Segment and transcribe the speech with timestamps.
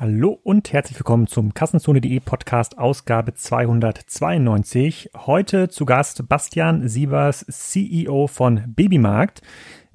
[0.00, 5.10] Hallo und herzlich willkommen zum Kassenzone.de Podcast Ausgabe 292.
[5.26, 9.42] Heute zu Gast Bastian Sievers, CEO von Babymarkt.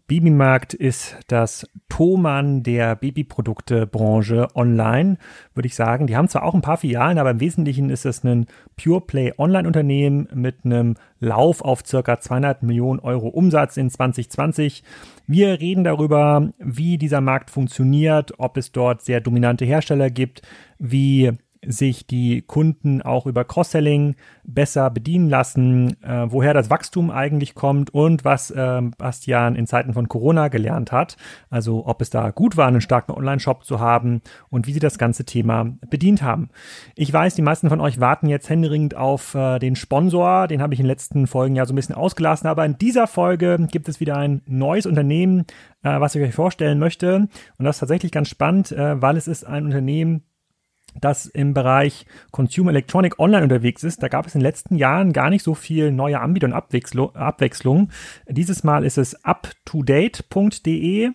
[0.08, 5.18] Babymarkt ist das Thomann der Babyproduktebranche online,
[5.54, 6.08] würde ich sagen.
[6.08, 9.33] Die haben zwar auch ein paar Filialen, aber im Wesentlichen ist es ein Pure Play
[9.37, 14.83] Online-Unternehmen mit einem Lauf auf circa 200 Millionen Euro Umsatz in 2020.
[15.26, 20.41] Wir reden darüber, wie dieser Markt funktioniert, ob es dort sehr dominante Hersteller gibt,
[20.80, 21.32] wie
[21.67, 27.94] sich die Kunden auch über Cross-Selling besser bedienen lassen, äh, woher das Wachstum eigentlich kommt
[27.94, 31.18] und was äh, Bastian in Zeiten von Corona gelernt hat.
[31.49, 34.98] Also ob es da gut war, einen starken Online-Shop zu haben und wie sie das
[34.98, 36.49] ganze Thema bedient haben.
[36.95, 40.48] Ich weiß, die meisten von euch warten jetzt händeringend auf äh, den Sponsor.
[40.48, 42.48] Den habe ich in den letzten Folgen ja so ein bisschen ausgelassen.
[42.48, 45.45] Aber in dieser Folge gibt es wieder ein neues Unternehmen,
[45.84, 47.27] äh, was ich euch vorstellen möchte.
[47.57, 50.23] Und das ist tatsächlich ganz spannend, äh, weil es ist ein Unternehmen,
[50.99, 54.02] das im Bereich Consumer Electronic Online unterwegs ist.
[54.04, 57.90] Da gab es in den letzten Jahren gar nicht so viel neue Anbieter und Abwechslung.
[58.27, 61.12] Dieses Mal ist es uptodate.de.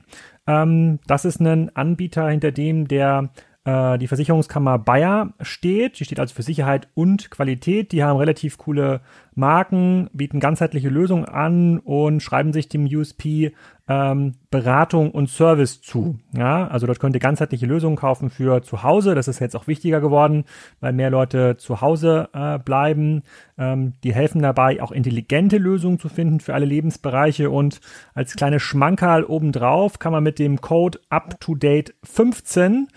[0.46, 3.30] Ähm, das ist ein Anbieter, hinter dem der
[3.68, 6.00] äh, die Versicherungskammer Bayer steht.
[6.00, 7.92] Die steht also für Sicherheit und Qualität.
[7.92, 9.02] Die haben relativ coole
[9.34, 13.52] Marken, bieten ganzheitliche Lösungen an und schreiben sich dem USP
[13.88, 16.18] ähm, Beratung und Service zu.
[16.36, 19.14] Ja, also dort könnt ihr ganzheitliche Lösungen kaufen für zu Hause.
[19.14, 20.44] Das ist jetzt auch wichtiger geworden,
[20.80, 23.22] weil mehr Leute zu Hause äh, bleiben.
[23.56, 27.50] Ähm, die helfen dabei, auch intelligente Lösungen zu finden für alle Lebensbereiche.
[27.50, 27.80] Und
[28.14, 32.88] als kleine Schmankerl obendrauf kann man mit dem Code UpToDate 15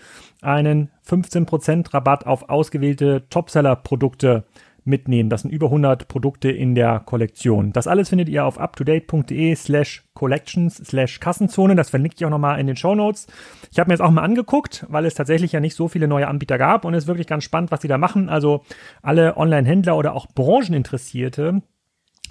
[0.42, 4.44] einen 15% Rabatt auf ausgewählte Topseller-Produkte
[4.84, 5.30] mitnehmen.
[5.30, 7.72] Das sind über 100 Produkte in der Kollektion.
[7.72, 11.76] Das alles findet ihr auf uptodate.de slash collections slash Kassenzone.
[11.76, 13.26] Das verlinke ich auch nochmal in den Show Notes.
[13.70, 16.28] Ich habe mir jetzt auch mal angeguckt, weil es tatsächlich ja nicht so viele neue
[16.28, 18.28] Anbieter gab und es ist wirklich ganz spannend, was die da machen.
[18.28, 18.62] Also
[19.02, 21.62] alle Online-Händler oder auch Brancheninteressierte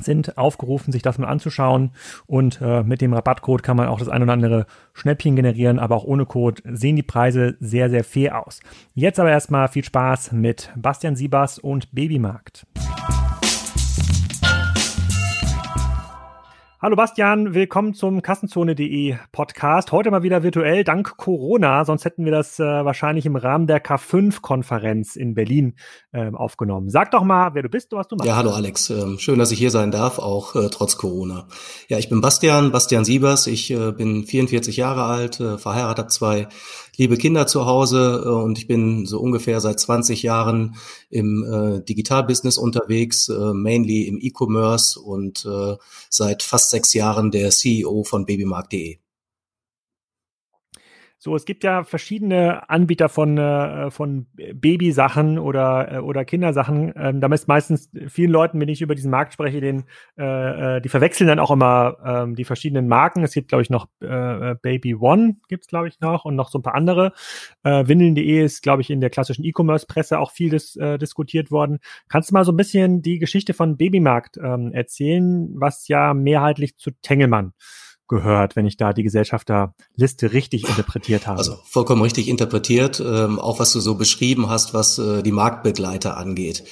[0.01, 1.91] sind aufgerufen, sich das mal anzuschauen.
[2.27, 5.95] Und äh, mit dem Rabattcode kann man auch das ein oder andere Schnäppchen generieren, aber
[5.95, 8.59] auch ohne Code sehen die Preise sehr, sehr fair aus.
[8.93, 12.65] Jetzt aber erstmal viel Spaß mit Bastian Siebers und Babymarkt.
[16.83, 19.91] Hallo Bastian, willkommen zum Kassenzone.de Podcast.
[19.91, 21.85] Heute mal wieder virtuell, dank Corona.
[21.85, 25.75] Sonst hätten wir das äh, wahrscheinlich im Rahmen der K5-Konferenz in Berlin
[26.13, 26.89] äh, aufgenommen.
[26.89, 28.27] Sag doch mal, wer du bist und was du machst.
[28.27, 28.89] Ja, hallo Alex.
[28.89, 31.47] Ähm, schön, dass ich hier sein darf, auch äh, trotz Corona.
[31.87, 33.47] Ja, ich bin Bastian, Bastian Siebers.
[33.47, 36.47] Ich äh, bin 44 Jahre alt, äh, verheiratet, zwei
[36.97, 40.75] liebe Kinder zu Hause äh, und ich bin so ungefähr seit 20 Jahren
[41.09, 45.77] im äh, Digitalbusiness unterwegs, äh, mainly im E-Commerce und äh,
[46.09, 48.97] seit fast sechs Jahren der CEO von babymarkt.de.
[51.23, 56.93] So, es gibt ja verschiedene Anbieter von, äh, von Babysachen oder, äh, oder Kindersachen.
[56.95, 59.83] Ähm, da ist meistens vielen Leuten, wenn ich über diesen Markt spreche, den,
[60.17, 63.23] äh, äh die verwechseln dann auch immer ähm, die verschiedenen Marken.
[63.23, 66.49] Es gibt, glaube ich, noch äh, äh Baby One, gibt's glaube ich, noch und noch
[66.49, 67.13] so ein paar andere.
[67.61, 71.81] Äh, Windeln.de ist, glaube ich, in der klassischen E-Commerce-Presse auch viel dis, äh, diskutiert worden.
[72.09, 76.77] Kannst du mal so ein bisschen die Geschichte von Babymarkt ähm, erzählen, was ja mehrheitlich
[76.77, 77.53] zu Tengelmann
[78.11, 81.39] gehört, wenn ich da die Gesellschafterliste richtig interpretiert habe.
[81.39, 86.17] Also vollkommen richtig interpretiert, ähm, auch was du so beschrieben hast, was äh, die Marktbegleiter
[86.17, 86.65] angeht.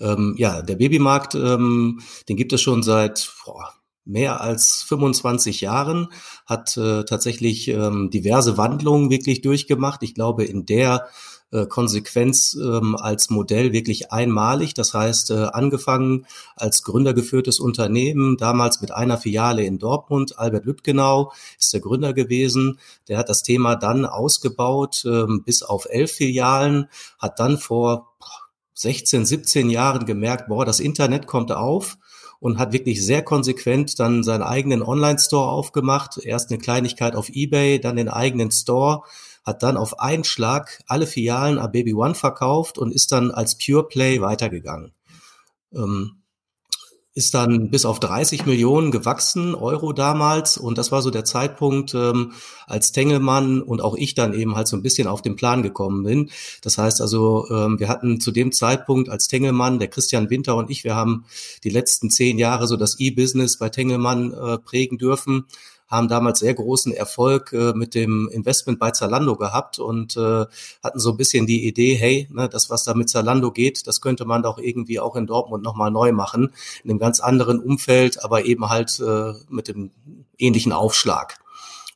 [0.00, 3.72] Ähm, ja, der Babymarkt, ähm, den gibt es schon seit boah,
[4.04, 6.08] mehr als 25 Jahren,
[6.46, 10.02] hat äh, tatsächlich ähm, diverse Wandlungen wirklich durchgemacht.
[10.02, 11.06] Ich glaube, in der
[11.52, 14.74] äh, Konsequenz ähm, als Modell wirklich einmalig.
[14.74, 16.26] Das heißt, äh, angefangen
[16.56, 20.38] als gründergeführtes Unternehmen, damals mit einer Filiale in Dortmund.
[20.38, 22.78] Albert Lüttgenau ist der Gründer gewesen.
[23.08, 28.12] Der hat das Thema dann ausgebaut ähm, bis auf elf Filialen, hat dann vor
[28.74, 31.98] 16, 17 Jahren gemerkt, boah, das Internet kommt auf
[32.40, 36.18] und hat wirklich sehr konsequent dann seinen eigenen Online-Store aufgemacht.
[36.18, 39.02] Erst eine Kleinigkeit auf eBay, dann den eigenen Store
[39.44, 43.56] hat dann auf einen Schlag alle Filialen an Baby One verkauft und ist dann als
[43.58, 44.92] Pure Play weitergegangen.
[45.74, 46.22] Ähm,
[47.14, 50.56] ist dann bis auf 30 Millionen gewachsen, Euro damals.
[50.56, 52.32] Und das war so der Zeitpunkt, ähm,
[52.66, 56.04] als Tengelmann und auch ich dann eben halt so ein bisschen auf den Plan gekommen
[56.04, 56.30] bin.
[56.62, 60.70] Das heißt also, ähm, wir hatten zu dem Zeitpunkt als Tengelmann, der Christian Winter und
[60.70, 61.26] ich, wir haben
[61.64, 65.44] die letzten zehn Jahre so das E-Business bei Tengelmann äh, prägen dürfen
[65.92, 70.46] haben damals sehr großen Erfolg äh, mit dem Investment bei Zalando gehabt und äh,
[70.82, 74.00] hatten so ein bisschen die Idee, hey, ne, das, was da mit Zalando geht, das
[74.00, 78.24] könnte man doch irgendwie auch in Dortmund nochmal neu machen, in einem ganz anderen Umfeld,
[78.24, 79.90] aber eben halt äh, mit dem
[80.38, 81.38] ähnlichen Aufschlag.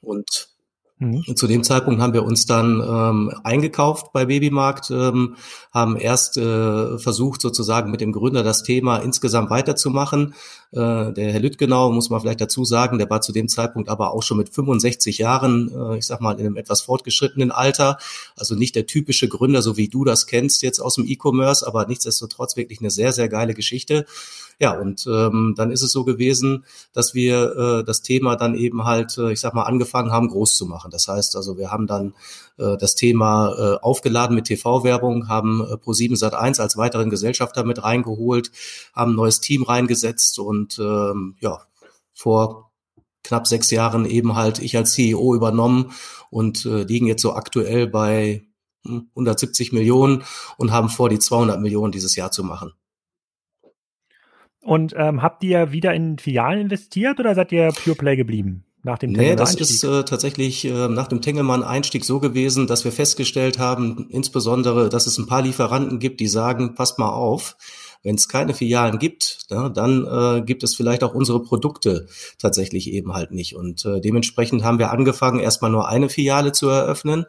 [0.03, 0.51] Und
[0.99, 1.37] Mhm.
[1.37, 5.37] Zu dem Zeitpunkt haben wir uns dann ähm, eingekauft bei Babymarkt, ähm,
[5.71, 10.35] haben erst äh, versucht, sozusagen mit dem Gründer das Thema insgesamt weiterzumachen.
[10.73, 14.13] Äh, der Herr Lüttgenau, muss man vielleicht dazu sagen, der war zu dem Zeitpunkt aber
[14.13, 17.99] auch schon mit 65 Jahren, äh, ich sag mal, in einem etwas fortgeschrittenen Alter.
[18.37, 21.87] Also nicht der typische Gründer, so wie du das kennst jetzt aus dem E-Commerce, aber
[21.87, 24.07] nichtsdestotrotz wirklich eine sehr, sehr geile Geschichte.
[24.59, 26.65] Ja, und ähm, dann ist es so gewesen,
[26.95, 30.57] dass wir äh, das Thema dann eben halt, äh, ich sag mal, angefangen haben, groß
[30.57, 30.91] zu machen.
[30.91, 32.15] Das heißt also, wir haben dann
[32.57, 38.51] das Thema äh, aufgeladen mit TV-Werbung, haben äh, Pro7 Sat1 als weiteren Gesellschafter mit reingeholt,
[38.95, 41.61] haben ein neues Team reingesetzt und ähm, ja,
[42.15, 42.73] vor
[43.23, 45.93] knapp sechs Jahren eben halt ich als CEO übernommen
[46.31, 48.47] und äh, liegen jetzt so aktuell bei
[48.85, 50.25] 170 hm, Millionen
[50.57, 52.73] und haben vor, die 200 Millionen dieses Jahr zu machen.
[54.63, 58.66] Und ähm, habt ihr wieder in Filialen investiert oder seid ihr Pure Play geblieben?
[58.87, 62.93] Nach dem nee, das ist äh, tatsächlich äh, nach dem Tengelmann-Einstieg so gewesen, dass wir
[62.93, 67.57] festgestellt haben, insbesondere, dass es ein paar Lieferanten gibt, die sagen, passt mal auf,
[68.05, 72.07] wenn es keine Filialen gibt, ja, dann äh, gibt es vielleicht auch unsere Produkte
[72.39, 73.57] tatsächlich eben halt nicht.
[73.57, 77.27] Und äh, dementsprechend haben wir angefangen, erstmal nur eine Filiale zu eröffnen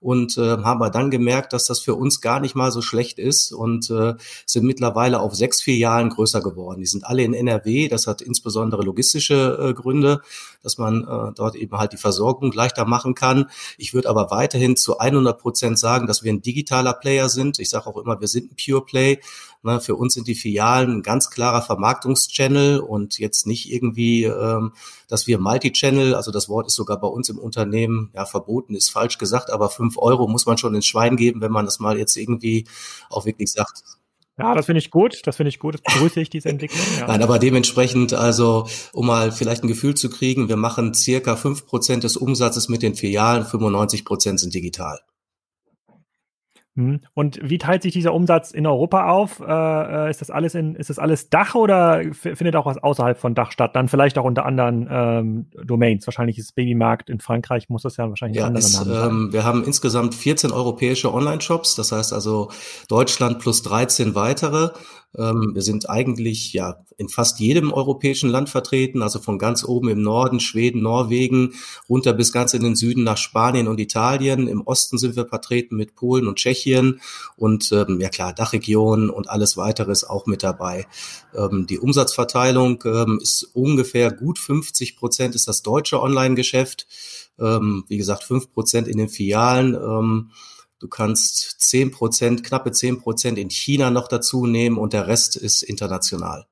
[0.00, 3.18] und äh, haben wir dann gemerkt, dass das für uns gar nicht mal so schlecht
[3.18, 4.14] ist und äh,
[4.46, 6.80] sind mittlerweile auf sechs Filialen größer geworden.
[6.80, 7.88] Die sind alle in NRW.
[7.88, 10.22] Das hat insbesondere logistische äh, Gründe,
[10.62, 13.50] dass man äh, dort eben halt die Versorgung leichter machen kann.
[13.76, 17.58] Ich würde aber weiterhin zu 100 Prozent sagen, dass wir ein digitaler Player sind.
[17.58, 19.20] Ich sage auch immer, wir sind ein Pure Play
[19.62, 24.72] Ne, für uns sind die Filialen ein ganz klarer Vermarktungschannel und jetzt nicht irgendwie, ähm,
[25.06, 28.88] dass wir Multi-Channel, also das Wort ist sogar bei uns im Unternehmen, ja, verboten ist
[28.88, 31.98] falsch gesagt, aber fünf Euro muss man schon ins Schwein geben, wenn man das mal
[31.98, 32.66] jetzt irgendwie
[33.10, 33.82] auch wirklich sagt.
[34.38, 35.20] Ja, das finde ich gut.
[35.26, 35.74] Das finde ich gut.
[35.74, 36.80] Das begrüße ich, diese Entwicklung.
[36.98, 37.06] Ja.
[37.06, 41.66] Nein, aber dementsprechend, also, um mal vielleicht ein Gefühl zu kriegen, wir machen circa fünf
[41.66, 45.00] Prozent des Umsatzes mit den Filialen, 95 Prozent sind digital.
[46.74, 47.00] Mhm.
[47.14, 49.40] Und wie teilt sich dieser Umsatz in Europa auf?
[49.40, 53.18] Äh, äh, ist das alles in, ist das alles Dach oder findet auch was außerhalb
[53.18, 53.74] von Dach statt?
[53.74, 56.06] Dann vielleicht auch unter anderen ähm, Domains.
[56.06, 59.64] Wahrscheinlich ist Babymarkt in Frankreich, muss das ja wahrscheinlich ja, andere ist, ähm, Wir haben
[59.64, 62.50] insgesamt 14 europäische Online-Shops, das heißt also
[62.88, 64.70] Deutschland plus 13 weitere.
[65.16, 69.88] Ähm, wir sind eigentlich ja in fast jedem europäischen Land vertreten, also von ganz oben
[69.88, 71.54] im Norden, Schweden, Norwegen,
[71.88, 74.46] runter bis ganz in den Süden nach Spanien und Italien.
[74.46, 77.00] Im Osten sind wir vertreten mit Polen und Tschechien
[77.36, 80.86] und ähm, ja klar, Dachregion und alles weitere ist auch mit dabei.
[81.34, 86.86] Ähm, die Umsatzverteilung ähm, ist ungefähr gut 50 Prozent ist das deutsche Online-Geschäft.
[87.38, 90.30] Ähm, wie gesagt, fünf Prozent in den Filialen.
[90.80, 95.36] Du kannst zehn Prozent, knappe zehn Prozent in China noch dazu nehmen und der Rest
[95.36, 96.46] ist international.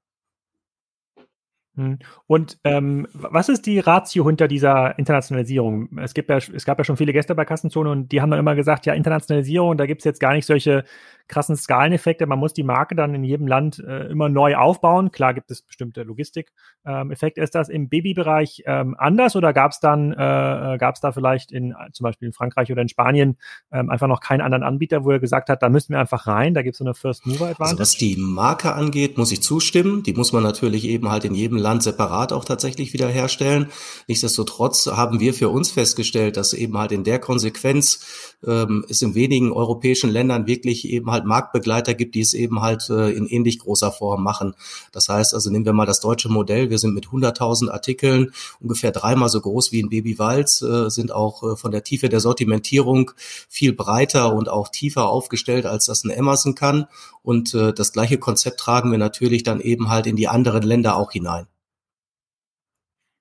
[1.76, 1.98] Hm.
[2.26, 5.96] Und ähm, was ist die Ratio hinter dieser Internationalisierung?
[5.98, 8.40] Es, gibt ja, es gab ja schon viele Gäste bei Kassenzone und die haben dann
[8.40, 10.84] immer gesagt, ja, Internationalisierung, da gibt es jetzt gar nicht solche
[11.28, 12.26] krassen Skaleneffekte.
[12.26, 15.12] Man muss die Marke dann in jedem Land äh, immer neu aufbauen.
[15.12, 17.40] Klar gibt es bestimmte Logistikeffekte.
[17.40, 21.00] Ähm, ist das im Babybereich ähm, anders oder gab es dann, äh, äh gab es
[21.00, 23.36] da vielleicht in zum Beispiel in Frankreich oder in Spanien
[23.70, 26.54] ähm, einfach noch keinen anderen Anbieter, wo er gesagt hat, da müssen wir einfach rein,
[26.54, 27.70] da gibt es so eine First Mover Advantage?
[27.70, 30.02] Also was die Marke angeht, muss ich zustimmen.
[30.02, 33.68] Die muss man natürlich eben halt in jedem Land separat auch tatsächlich wieder herstellen.
[34.06, 39.14] Nichtsdestotrotz haben wir für uns festgestellt, dass eben halt in der Konsequenz ähm, es in
[39.14, 43.58] wenigen europäischen Ländern wirklich eben halt Marktbegleiter gibt, die es eben halt äh, in ähnlich
[43.58, 44.54] großer Form machen.
[44.92, 46.70] Das heißt, also nehmen wir mal das deutsche Modell.
[46.70, 51.12] Wir sind mit 100.000 Artikeln ungefähr dreimal so groß wie in Baby Walz, äh, sind
[51.12, 53.10] auch äh, von der Tiefe der Sortimentierung
[53.48, 56.86] viel breiter und auch tiefer aufgestellt, als das ein Amazon kann.
[57.22, 60.96] Und äh, das gleiche Konzept tragen wir natürlich dann eben halt in die anderen Länder
[60.96, 61.46] auch hinein.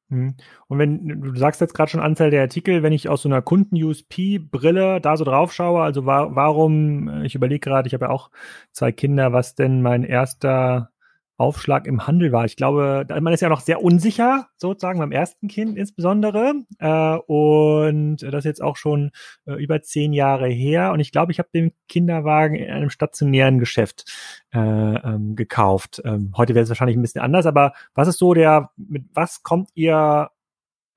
[0.09, 0.35] Mhm.
[0.67, 3.41] Und wenn du sagst jetzt gerade schon Anzahl der Artikel, wenn ich aus so einer
[3.41, 8.31] Kunden-USP-Brille da so drauf schaue, also wa warum, ich überlege gerade, ich habe ja auch
[8.71, 10.91] zwei Kinder, was denn mein erster
[11.38, 12.46] Aufschlag im Handel war.
[12.46, 16.53] Ich glaube, man ist ja noch sehr unsicher, sozusagen beim ersten Kind insbesondere.
[16.79, 19.12] Äh, und das ist jetzt auch schon
[19.46, 20.91] äh, über zehn Jahre her.
[20.91, 24.06] Und ich glaube, ich habe den Kinderwagen in einem stationären Geschäft
[24.53, 26.01] äh, ähm, gekauft.
[26.03, 29.44] Ähm, heute wäre es wahrscheinlich ein bisschen anders, aber was ist so der, mit was
[29.44, 30.32] kommt ihr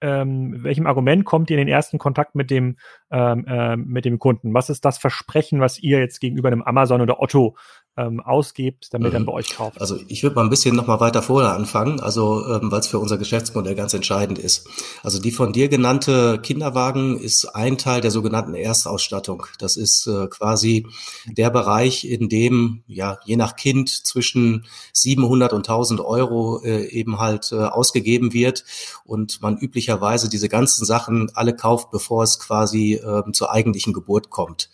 [0.00, 2.76] ähm, welchem Argument kommt ihr in den ersten Kontakt mit dem,
[3.10, 4.54] ähm, äh, mit dem Kunden?
[4.54, 7.56] Was ist das Versprechen, was ihr jetzt gegenüber einem Amazon oder Otto
[8.00, 9.18] ähm, ausgebt, damit mhm.
[9.18, 9.80] er bei euch kauft?
[9.80, 12.98] Also ich würde mal ein bisschen nochmal weiter vorher anfangen, also ähm, weil es für
[12.98, 14.68] unser Geschäftsmodell ganz entscheidend ist.
[15.02, 19.46] Also die von dir genannte Kinderwagen ist ein Teil der sogenannten Erstausstattung.
[19.58, 20.86] Das ist äh, quasi
[21.26, 27.18] der Bereich, in dem ja je nach Kind zwischen 700 und 1000 Euro äh, eben
[27.18, 28.64] halt äh, ausgegeben wird
[29.04, 34.30] und man üblicherweise diese ganzen Sachen alle kauft, bevor es quasi äh, zur eigentlichen Geburt
[34.30, 34.70] kommt.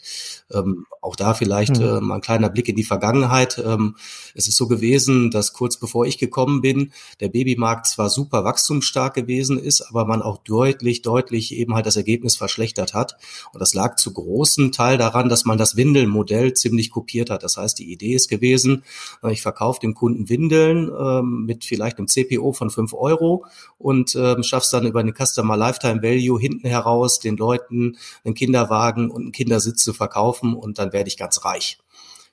[0.52, 2.06] Ähm, auch da vielleicht mhm.
[2.06, 3.15] mal ein kleiner Blick in die Vergangenheit.
[3.64, 3.96] Ähm,
[4.34, 9.14] es ist so gewesen, dass kurz bevor ich gekommen bin, der Babymarkt zwar super wachstumsstark
[9.14, 13.16] gewesen ist, aber man auch deutlich, deutlich eben halt das Ergebnis verschlechtert hat.
[13.52, 17.42] Und das lag zu großen Teil daran, dass man das Windelmodell ziemlich kopiert hat.
[17.42, 18.84] Das heißt, die Idee ist gewesen,
[19.22, 23.44] äh, ich verkaufe dem Kunden Windeln ähm, mit vielleicht einem CPO von fünf Euro
[23.78, 29.10] und ähm, schaff's dann über eine Customer Lifetime Value hinten heraus den Leuten einen Kinderwagen
[29.10, 31.78] und einen Kindersitz zu verkaufen kaufen und dann werde ich ganz reich.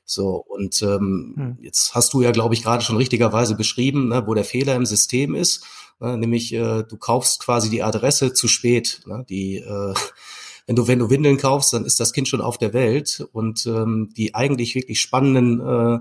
[0.06, 1.58] So, und ähm, hm.
[1.62, 4.86] jetzt hast du ja, glaube ich, gerade schon richtigerweise beschrieben, ne, wo der Fehler im
[4.86, 5.66] System ist.
[6.00, 9.02] Ne, nämlich, äh, du kaufst quasi die Adresse zu spät.
[9.06, 9.94] Ne, die, äh,
[10.68, 13.66] wenn du, wenn du Windeln kaufst, dann ist das Kind schon auf der Welt und
[13.66, 16.00] ähm, die eigentlich wirklich spannenden äh,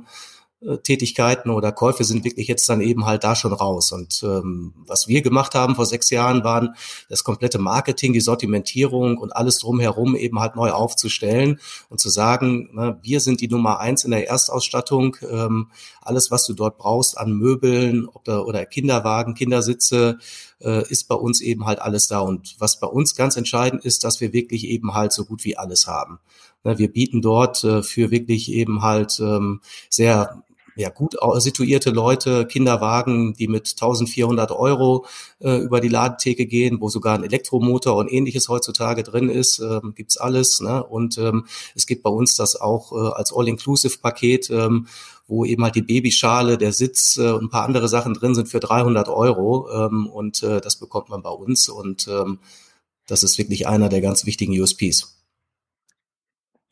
[0.83, 3.90] Tätigkeiten oder Käufe sind wirklich jetzt dann eben halt da schon raus.
[3.92, 6.75] Und ähm, was wir gemacht haben vor sechs Jahren, waren
[7.09, 12.71] das komplette Marketing, die Sortimentierung und alles drumherum eben halt neu aufzustellen und zu sagen,
[12.73, 15.16] ne, wir sind die Nummer eins in der Erstausstattung.
[15.28, 15.69] Ähm,
[16.00, 20.19] alles, was du dort brauchst an Möbeln oder, oder Kinderwagen, Kindersitze,
[20.61, 22.21] äh, ist bei uns eben halt alles da.
[22.21, 25.57] Und was bei uns ganz entscheidend ist, dass wir wirklich eben halt so gut wie
[25.57, 26.21] alles haben.
[26.64, 30.42] Ne, wir bieten dort äh, für wirklich eben halt ähm, sehr
[30.76, 35.07] ja, gut situierte Leute, Kinderwagen, die mit 1400 Euro
[35.41, 39.93] äh, über die Ladetheke gehen, wo sogar ein Elektromotor und ähnliches heutzutage drin ist, ähm,
[39.95, 40.61] gibt's alles.
[40.61, 40.83] Ne?
[40.83, 44.87] Und ähm, es gibt bei uns das auch äh, als All-Inclusive-Paket, ähm,
[45.26, 48.49] wo eben halt die Babyschale, der Sitz äh, und ein paar andere Sachen drin sind
[48.49, 49.69] für 300 Euro.
[49.71, 51.69] Ähm, und äh, das bekommt man bei uns.
[51.69, 52.38] Und ähm,
[53.07, 55.22] das ist wirklich einer der ganz wichtigen USPs.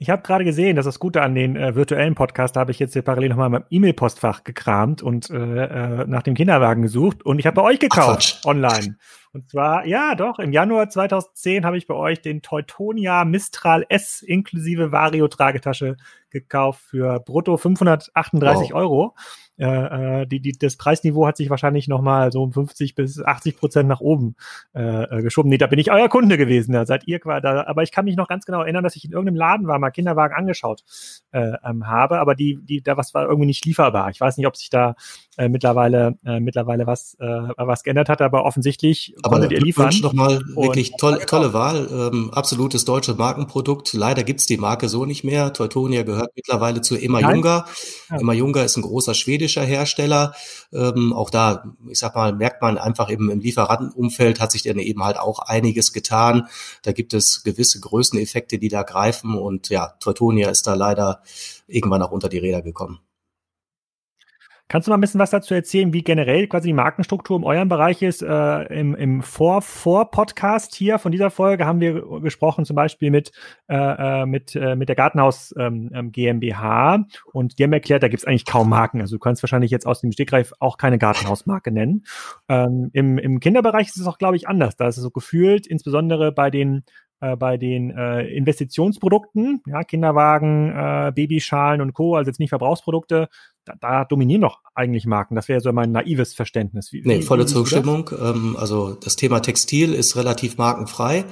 [0.03, 2.79] Ich habe gerade gesehen, dass das Gute an den äh, virtuellen Podcast, da habe ich
[2.79, 7.23] jetzt hier parallel nochmal in meinem E-Mail-Postfach gekramt und äh, äh, nach dem Kinderwagen gesucht
[7.23, 8.97] und ich habe bei euch gekauft Ach, online.
[9.35, 14.23] Und zwar, ja doch, im Januar 2010 habe ich bei euch den Teutonia Mistral S
[14.23, 15.99] inklusive Vario-Tragetasche
[16.31, 18.79] gekauft für brutto 538 wow.
[18.79, 19.15] Euro.
[19.61, 23.59] Äh, äh, die, die, das Preisniveau hat sich wahrscheinlich nochmal so um 50 bis 80
[23.59, 24.35] Prozent nach oben
[24.75, 25.51] äh, äh, geschoben.
[25.51, 27.67] Nee, da bin ich euer Kunde gewesen, da seid ihr quasi da.
[27.67, 29.91] Aber ich kann mich noch ganz genau erinnern, dass ich in irgendeinem Laden war, mal
[29.91, 30.83] Kinderwagen angeschaut
[31.33, 34.09] äh, ähm, habe, aber die, die, da was war irgendwie nicht lieferbar.
[34.09, 34.95] Ich weiß nicht, ob sich da
[35.37, 39.87] äh, mittlerweile, äh, mittlerweile was, äh, was geändert hat, aber offensichtlich aber konntet ihr liefern.
[39.89, 43.93] Aber nochmal wirklich toll, tolle Wahl, ähm, absolutes deutsches Markenprodukt.
[43.93, 45.53] Leider gibt's die Marke so nicht mehr.
[45.53, 47.67] Teutonia gehört mittlerweile zu Emma Junga.
[48.09, 48.17] Ja.
[48.17, 50.35] Emma Junga ist ein großer schwedischer schwedischer Hersteller.
[50.73, 54.79] Ähm, auch da, ich sag mal, merkt man einfach eben im Lieferantenumfeld hat sich dann
[54.79, 56.49] eben halt auch einiges getan.
[56.83, 61.23] Da gibt es gewisse Größeneffekte, die da greifen und ja, Teutonia ist da leider
[61.67, 63.01] irgendwann auch unter die Räder gekommen.
[64.71, 67.69] Kannst du mal ein bisschen was dazu erzählen, wie generell quasi die Markenstruktur in eurem
[67.69, 68.23] Bereich ist?
[68.23, 73.33] Äh, Im im Vor-Vor-Podcast hier von dieser Folge haben wir gesprochen zum Beispiel mit,
[73.67, 78.09] äh, äh mit, äh, mit der Gartenhaus ähm, ähm GmbH und die haben erklärt, da
[78.09, 79.01] gibt es eigentlich kaum Marken.
[79.01, 82.05] Also du kannst wahrscheinlich jetzt aus dem Stegreif auch keine Gartenhausmarke nennen.
[82.49, 84.77] Ähm, im, Im Kinderbereich ist es auch, glaube ich, anders.
[84.77, 86.85] Da ist es so gefühlt, insbesondere bei den
[87.21, 93.29] äh, bei den äh, Investitionsprodukten, ja, Kinderwagen, äh, Babyschalen und Co., also jetzt nicht Verbrauchsprodukte,
[93.65, 95.35] da, da dominieren doch eigentlich Marken.
[95.35, 96.93] Das wäre so mein naives Verständnis.
[96.93, 98.11] Wie, nee, volle Zustimmung.
[98.19, 101.25] Ähm, also das Thema Textil ist relativ markenfrei.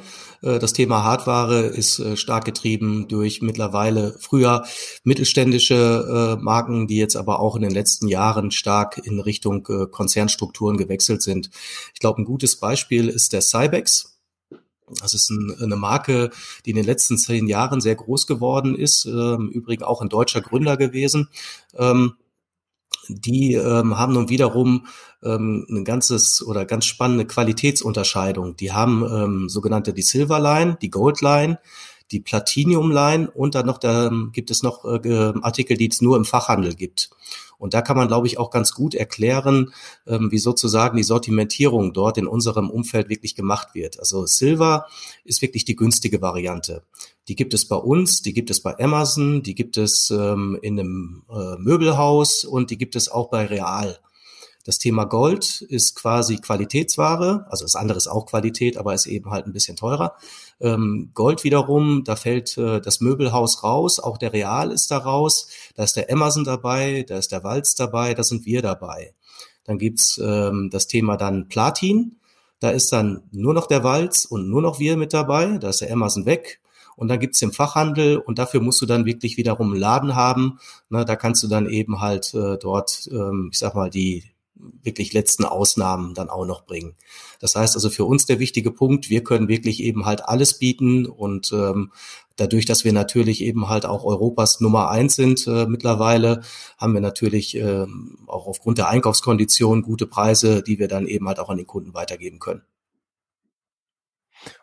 [0.42, 4.64] Äh, das Thema Hardware ist äh, stark getrieben durch mittlerweile früher
[5.04, 10.76] mittelständische äh, Marken, die jetzt aber auch in den letzten Jahren stark in Richtung Konzernstrukturen
[10.76, 11.50] gewechselt sind.
[11.94, 14.17] Ich glaube, ein gutes Beispiel ist der Cybex
[15.00, 16.30] das ist ein, eine Marke,
[16.64, 20.40] die in den letzten zehn Jahren sehr groß geworden ist, ähm, übrigens auch ein deutscher
[20.40, 21.28] Gründer gewesen.
[21.74, 22.14] Ähm,
[23.08, 24.86] die ähm, haben nun wiederum
[25.22, 28.56] ähm, ein ganzes oder ganz spannende Qualitätsunterscheidung.
[28.56, 31.58] Die haben ähm, sogenannte die Silver Line, die Gold Line,
[32.10, 36.16] die Platinum Line und dann noch da gibt es noch äh, Artikel, die es nur
[36.16, 37.10] im Fachhandel gibt.
[37.58, 39.72] Und da kann man, glaube ich, auch ganz gut erklären,
[40.06, 43.98] ähm, wie sozusagen die Sortimentierung dort in unserem Umfeld wirklich gemacht wird.
[43.98, 44.86] Also Silver
[45.24, 46.84] ist wirklich die günstige Variante.
[47.26, 50.78] Die gibt es bei uns, die gibt es bei Amazon, die gibt es ähm, in
[50.78, 53.98] einem äh, Möbelhaus und die gibt es auch bei Real.
[54.64, 59.30] Das Thema Gold ist quasi Qualitätsware, also das andere ist auch Qualität, aber ist eben
[59.30, 60.14] halt ein bisschen teurer.
[60.60, 65.48] Ähm, Gold wiederum, da fällt äh, das Möbelhaus raus, auch der Real ist da raus,
[65.74, 69.14] da ist der Amazon dabei, da ist der Walz dabei, da sind wir dabei.
[69.64, 72.16] Dann gibt's ähm, das Thema dann Platin,
[72.60, 75.80] da ist dann nur noch der Walz und nur noch wir mit dabei, da ist
[75.80, 76.60] der Amazon weg.
[76.96, 80.58] Und dann gibt's den Fachhandel und dafür musst du dann wirklich wiederum einen Laden haben.
[80.88, 84.24] Na, da kannst du dann eben halt äh, dort, ähm, ich sag mal, die
[84.82, 86.94] wirklich letzten Ausnahmen dann auch noch bringen.
[87.40, 91.06] Das heißt also für uns der wichtige Punkt, wir können wirklich eben halt alles bieten
[91.06, 91.92] und ähm,
[92.36, 96.42] dadurch, dass wir natürlich eben halt auch Europas Nummer eins sind äh, mittlerweile,
[96.78, 97.86] haben wir natürlich äh,
[98.26, 101.94] auch aufgrund der Einkaufskonditionen gute Preise, die wir dann eben halt auch an den Kunden
[101.94, 102.62] weitergeben können.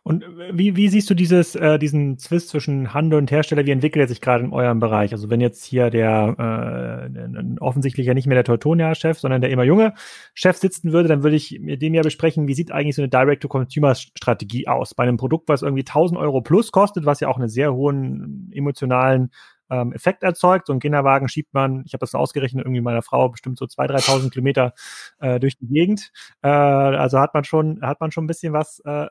[0.03, 3.65] Und wie, wie siehst du dieses, äh, diesen Zwist zwischen Handel und Hersteller?
[3.65, 5.11] Wie entwickelt er sich gerade in eurem Bereich?
[5.11, 9.63] Also wenn jetzt hier der äh, offensichtlich ja nicht mehr der Teutonia-Chef, sondern der immer
[9.63, 9.93] junge
[10.33, 13.09] Chef sitzen würde, dann würde ich mit dem ja besprechen, wie sieht eigentlich so eine
[13.09, 14.93] Direct-to-Consumer-Strategie aus?
[14.93, 18.51] Bei einem Produkt, was irgendwie 1000 Euro plus kostet, was ja auch einen sehr hohen
[18.53, 19.31] emotionalen
[19.69, 20.67] ähm, Effekt erzeugt.
[20.67, 24.05] So ein Kinderwagen schiebt man, ich habe das ausgerechnet, irgendwie meiner Frau bestimmt so 2.000,
[24.07, 24.73] 3.000 Kilometer
[25.19, 26.11] äh, durch die Gegend.
[26.41, 29.07] Äh, also hat man schon, hat man schon ein bisschen was äh,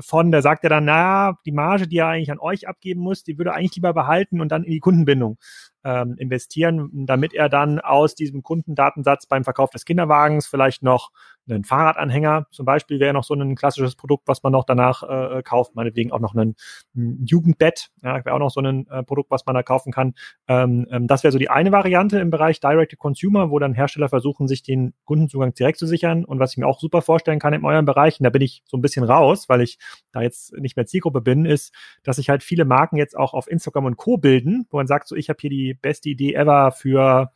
[0.00, 0.30] von.
[0.30, 3.38] Der sagt ja dann, naja, die Marge, die er eigentlich an euch abgeben muss, die
[3.38, 5.38] würde er eigentlich lieber behalten und dann in die Kundenbindung
[5.84, 11.10] ähm, investieren, damit er dann aus diesem Kundendatensatz beim Verkauf des Kinderwagens vielleicht noch
[11.54, 15.42] einen Fahrradanhänger zum Beispiel wäre noch so ein klassisches Produkt, was man noch danach äh,
[15.42, 16.54] kauft, meinetwegen auch noch ein,
[16.94, 20.14] Jugendbett, ja, wäre auch noch so ein äh, Produkt, was man da kaufen kann.
[20.48, 24.48] Ähm, ähm, das wäre so die eine Variante im Bereich Direct-to-Consumer, wo dann Hersteller versuchen,
[24.48, 27.64] sich den Kundenzugang direkt zu sichern und was ich mir auch super vorstellen kann in
[27.64, 29.78] eurem Bereich, und da bin ich so ein bisschen raus, weil ich
[30.12, 33.48] da jetzt nicht mehr Zielgruppe bin, ist, dass sich halt viele Marken jetzt auch auf
[33.48, 34.16] Instagram und Co.
[34.16, 37.32] bilden, wo man sagt, so ich habe hier die beste Idee ever für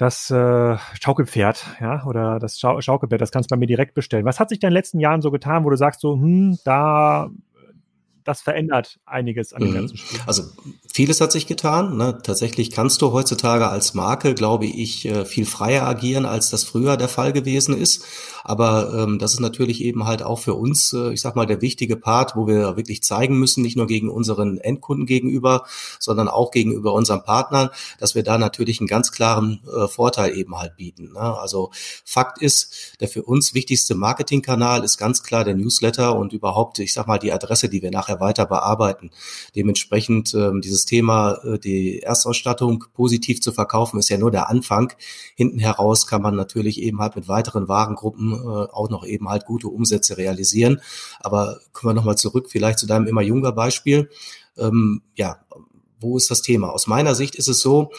[0.00, 4.24] das äh, Schaukelpferd, ja, oder das Schau Schaukelbett, das kannst du bei mir direkt bestellen.
[4.24, 6.58] Was hat sich denn in den letzten Jahren so getan, wo du sagst so, hm,
[6.64, 7.28] da
[8.24, 9.74] das verändert einiges an dem mhm.
[9.74, 10.20] ganzen Spiel.
[10.26, 10.44] Also
[10.92, 11.96] vieles hat sich getan.
[11.96, 12.18] Ne?
[12.22, 16.96] Tatsächlich kannst du heutzutage als Marke, glaube ich, äh, viel freier agieren, als das früher
[16.96, 18.04] der Fall gewesen ist.
[18.44, 21.60] Aber ähm, das ist natürlich eben halt auch für uns, äh, ich sag mal, der
[21.60, 25.64] wichtige Part, wo wir wirklich zeigen müssen, nicht nur gegen unseren Endkunden gegenüber,
[25.98, 30.56] sondern auch gegenüber unseren Partnern, dass wir da natürlich einen ganz klaren äh, Vorteil eben
[30.58, 31.12] halt bieten.
[31.12, 31.20] Ne?
[31.20, 31.70] Also
[32.04, 36.92] Fakt ist, der für uns wichtigste Marketingkanal ist ganz klar der Newsletter und überhaupt, ich
[36.92, 39.10] sag mal, die Adresse, die wir nachher weiter bearbeiten.
[39.54, 44.92] Dementsprechend ähm, dieses Thema, äh, die Erstausstattung positiv zu verkaufen, ist ja nur der Anfang.
[45.34, 48.36] Hinten heraus kann man natürlich eben halt mit weiteren Warengruppen äh,
[48.72, 50.80] auch noch eben halt gute Umsätze realisieren.
[51.20, 54.10] Aber kommen wir nochmal zurück, vielleicht zu deinem immer jünger Beispiel.
[54.56, 55.38] Ähm, ja,
[56.00, 56.70] wo ist das Thema?
[56.70, 57.90] Aus meiner Sicht ist es so,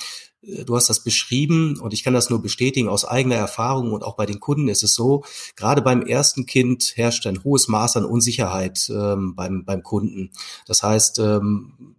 [0.42, 4.04] äh, du hast das beschrieben und ich kann das nur bestätigen aus eigener Erfahrung und
[4.04, 5.24] auch bei den Kunden ist es so,
[5.56, 10.32] gerade beim ersten Kind herrscht ein hohes Maß an Unsicherheit ähm, beim, beim Kunden.
[10.66, 11.96] Das heißt, ähm,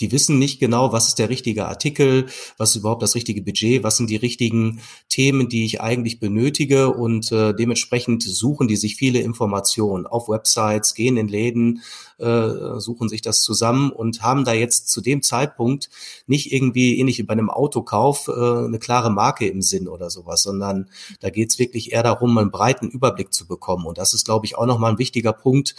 [0.00, 2.26] die wissen nicht genau, was ist der richtige Artikel,
[2.58, 6.92] was ist überhaupt das richtige Budget, was sind die richtigen Themen, die ich eigentlich benötige
[6.92, 11.82] und äh, dementsprechend suchen die sich viele Informationen auf Websites, gehen in Läden,
[12.18, 15.90] äh, suchen sich das zusammen und haben da jetzt zu dem Zeitpunkt
[16.26, 20.42] nicht irgendwie ähnlich wie bei einem Autokauf äh, eine klare Marke im Sinn oder sowas,
[20.42, 20.88] sondern
[21.20, 24.46] da geht es wirklich eher darum, einen breiten Überblick zu bekommen und das ist, glaube
[24.46, 25.76] ich, auch nochmal ein wichtiger Punkt.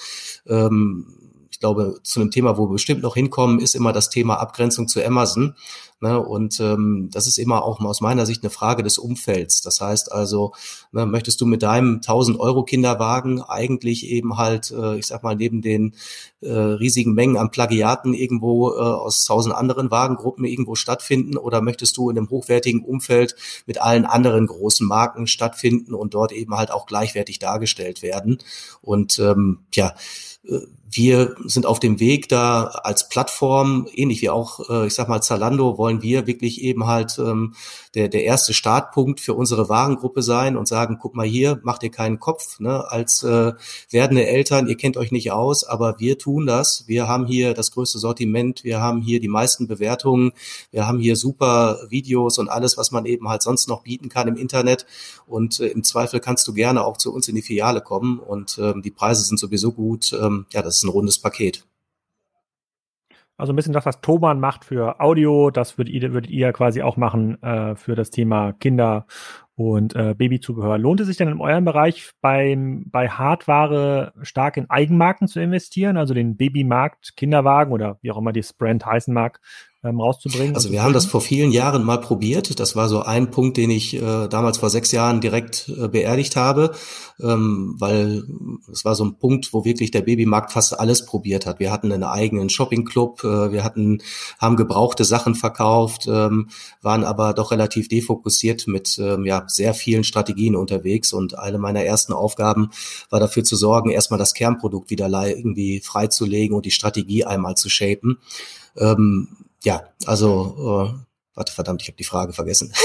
[0.47, 1.24] Ähm,
[1.55, 4.89] ich glaube, zu einem Thema, wo wir bestimmt noch hinkommen, ist immer das Thema Abgrenzung
[4.89, 5.55] zu Amazon.
[6.01, 6.21] Ne?
[6.21, 9.61] Und ähm, das ist immer auch aus meiner Sicht eine Frage des Umfelds.
[9.61, 10.51] Das heißt also,
[10.91, 15.37] ne, möchtest du mit deinem 1000 Euro Kinderwagen eigentlich eben halt, äh, ich sag mal,
[15.37, 15.95] neben den
[16.41, 21.95] äh, riesigen Mengen an Plagiaten irgendwo äh, aus tausend anderen Wagengruppen irgendwo stattfinden oder möchtest
[21.95, 26.69] du in einem hochwertigen Umfeld mit allen anderen großen Marken stattfinden und dort eben halt
[26.69, 28.39] auch gleichwertig dargestellt werden?
[28.81, 29.95] Und ähm, ja,
[30.43, 30.59] äh,
[30.95, 35.21] wir sind auf dem Weg da als Plattform, ähnlich wie auch, äh, ich sag mal,
[35.21, 37.53] Zalando, wollen wir wirklich eben halt ähm,
[37.95, 41.91] der, der erste Startpunkt für unsere Warengruppe sein und sagen, guck mal hier, macht ihr
[41.91, 42.89] keinen Kopf, ne?
[42.89, 43.53] als äh,
[43.89, 46.85] werdende Eltern, ihr kennt euch nicht aus, aber wir tun das.
[46.87, 50.31] Wir haben hier das größte Sortiment, wir haben hier die meisten Bewertungen,
[50.71, 54.29] wir haben hier super Videos und alles, was man eben halt sonst noch bieten kann
[54.29, 54.85] im Internet.
[55.27, 58.57] Und äh, im Zweifel kannst du gerne auch zu uns in die Filiale kommen und
[58.61, 60.13] ähm, die Preise sind sowieso gut.
[60.13, 61.65] Ähm, ja, das ist ein rundes Paket.
[63.37, 66.81] Also ein bisschen das, was Thomann macht für Audio, das würdet ihr, würdet ihr quasi
[66.81, 69.07] auch machen äh, für das Thema Kinder
[69.55, 70.77] und äh, Babyzubehör.
[70.77, 75.97] Lohnt es sich denn in eurem Bereich beim, bei Hardware stark in Eigenmarken zu investieren,
[75.97, 79.41] also den Babymarkt, Kinderwagen oder wie auch immer das Brand heißen mag,
[79.85, 80.55] ähm, rauszubringen.
[80.55, 82.59] Also wir haben das vor vielen Jahren mal probiert.
[82.59, 86.35] Das war so ein Punkt, den ich äh, damals vor sechs Jahren direkt äh, beerdigt
[86.35, 86.71] habe,
[87.21, 88.23] ähm, weil
[88.71, 91.59] es war so ein Punkt, wo wirklich der Babymarkt fast alles probiert hat.
[91.59, 94.01] Wir hatten einen eigenen Shoppingclub, äh, wir hatten,
[94.39, 96.49] haben gebrauchte Sachen verkauft, ähm,
[96.81, 101.13] waren aber doch relativ defokussiert mit ähm, ja sehr vielen Strategien unterwegs.
[101.13, 102.69] Und eine meiner ersten Aufgaben
[103.09, 107.69] war dafür zu sorgen, erstmal das Kernprodukt wieder irgendwie freizulegen und die Strategie einmal zu
[107.69, 108.17] shapen.
[108.77, 109.29] Ähm,
[109.65, 112.71] ja, also, äh, warte, verdammt, ich habe die Frage vergessen.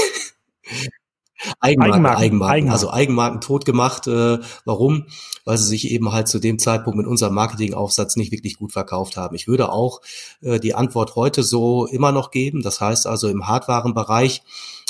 [1.59, 4.07] Eigenmarken, Eigenmarken, Eigenmarken, also Eigenmarken tot gemacht.
[4.07, 5.07] Äh, warum?
[5.43, 9.17] Weil sie sich eben halt zu dem Zeitpunkt mit unserem Marketingaufsatz nicht wirklich gut verkauft
[9.17, 9.35] haben.
[9.35, 10.01] Ich würde auch
[10.41, 12.61] äh, die Antwort heute so immer noch geben.
[12.61, 14.43] Das heißt also im Hardwarenbereich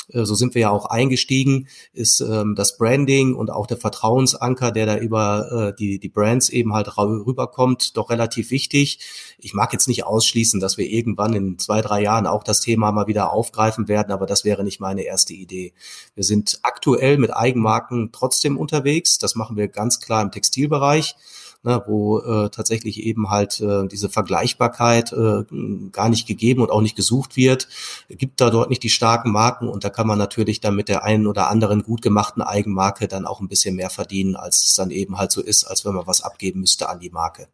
[0.08, 4.86] so sind wir ja auch eingestiegen, ist ähm, das Branding und auch der Vertrauensanker, der
[4.86, 9.00] da über äh, die, die Brands eben halt rüberkommt, doch relativ wichtig.
[9.38, 12.92] Ich mag jetzt nicht ausschließen, dass wir irgendwann in zwei, drei Jahren auch das Thema
[12.92, 15.72] mal wieder aufgreifen werden, aber das wäre nicht meine erste Idee.
[16.14, 19.18] Wir sind aktuell mit Eigenmarken trotzdem unterwegs.
[19.18, 21.16] Das machen wir ganz klar im Textilbereich
[21.62, 25.44] ne, wo äh, tatsächlich eben halt äh, diese Vergleichbarkeit äh,
[25.92, 27.68] gar nicht gegeben und auch nicht gesucht wird.
[28.08, 31.04] Gibt da dort nicht die starken Marken und da kann man natürlich dann mit der
[31.04, 34.90] einen oder anderen gut gemachten Eigenmarke dann auch ein bisschen mehr verdienen, als es dann
[34.90, 37.48] eben halt so ist, als wenn man was abgeben müsste an die Marke.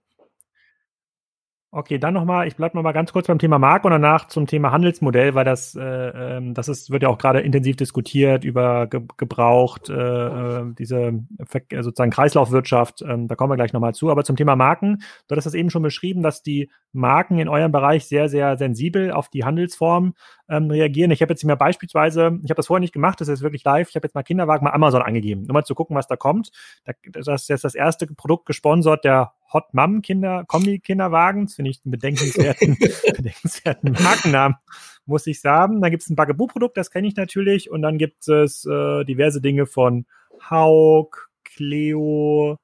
[1.70, 4.72] Okay, dann nochmal, ich bleibe nochmal ganz kurz beim Thema Markt und danach zum Thema
[4.72, 9.02] Handelsmodell, weil das, äh, ähm, das ist, wird ja auch gerade intensiv diskutiert über ge
[9.18, 10.96] gebraucht, äh, äh diese
[11.38, 14.10] äh, sozusagen Kreislaufwirtschaft, äh, da kommen wir gleich nochmal zu.
[14.10, 17.70] Aber zum Thema Marken, du hattest das eben schon beschrieben, dass die Marken in eurem
[17.70, 20.14] Bereich sehr, sehr sensibel auf die Handelsform
[20.48, 21.10] ähm, reagieren.
[21.10, 23.62] Ich habe jetzt hier mal beispielsweise, ich habe das vorher nicht gemacht, das ist wirklich
[23.64, 26.16] live, ich habe jetzt mal Kinderwagen mal Amazon angegeben, nur mal zu gucken, was da
[26.16, 26.50] kommt.
[26.86, 31.70] Da, das ist jetzt das erste Produkt gesponsert, der Hot Mom Kinder, Kombi Kinderwagens, finde
[31.70, 32.76] ich einen bedenkenswerten,
[33.16, 34.56] bedenkenswerten Markennamen,
[35.06, 35.80] muss ich sagen.
[35.80, 37.70] Dann gibt es ein Bugaboo-Produkt, das kenne ich natürlich.
[37.70, 40.06] Und dann gibt es äh, diverse Dinge von
[40.50, 42.58] Haug, Cleo,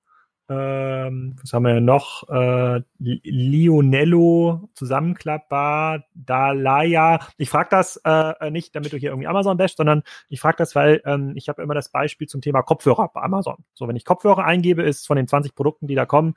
[0.47, 2.29] ähm, was haben wir noch?
[2.29, 7.21] Äh, Lionello, zusammenklappbar, Dalaya.
[7.39, 10.75] Ich frage das äh, nicht, damit du hier irgendwie Amazon bashst, sondern ich frage das,
[10.75, 13.65] weil ähm, ich habe immer das Beispiel zum Thema Kopfhörer bei Amazon.
[13.73, 16.35] So, wenn ich Kopfhörer eingebe, ist von den 20 Produkten, die da kommen,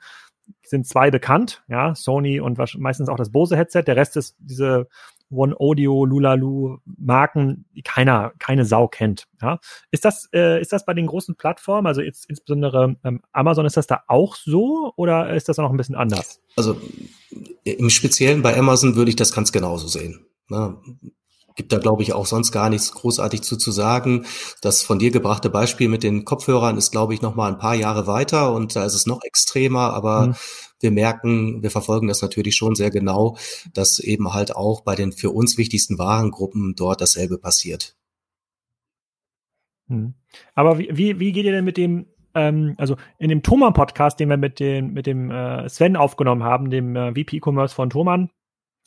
[0.64, 3.82] sind zwei bekannt, ja, Sony und meistens auch das Bose-Headset.
[3.82, 4.88] Der Rest ist diese
[5.30, 9.26] One Audio, Lulalu Marken, die keiner, keine Sau kennt.
[9.42, 9.58] Ja.
[9.90, 13.76] Ist das, äh, ist das bei den großen Plattformen, also jetzt insbesondere ähm, Amazon, ist
[13.76, 16.40] das da auch so oder ist das noch ein bisschen anders?
[16.56, 16.80] Also
[17.64, 20.26] im Speziellen bei Amazon würde ich das ganz genauso sehen.
[20.48, 20.76] Ne?
[21.58, 24.24] Gibt da, glaube ich, auch sonst gar nichts großartig zu, zu sagen.
[24.62, 27.74] Das von dir gebrachte Beispiel mit den Kopfhörern ist, glaube ich, noch mal ein paar
[27.74, 30.34] Jahre weiter und da ist es noch extremer, aber mhm.
[30.80, 33.36] wir merken, wir verfolgen das natürlich schon sehr genau,
[33.74, 37.96] dass eben halt auch bei den für uns wichtigsten Warengruppen dort dasselbe passiert.
[39.88, 40.14] Mhm.
[40.54, 44.28] Aber wie, wie, wie geht ihr denn mit dem ähm, also in dem Thomann-Podcast, den
[44.28, 48.30] wir mit, den, mit dem äh, Sven aufgenommen haben, dem äh, VP E-Commerce von Thomann,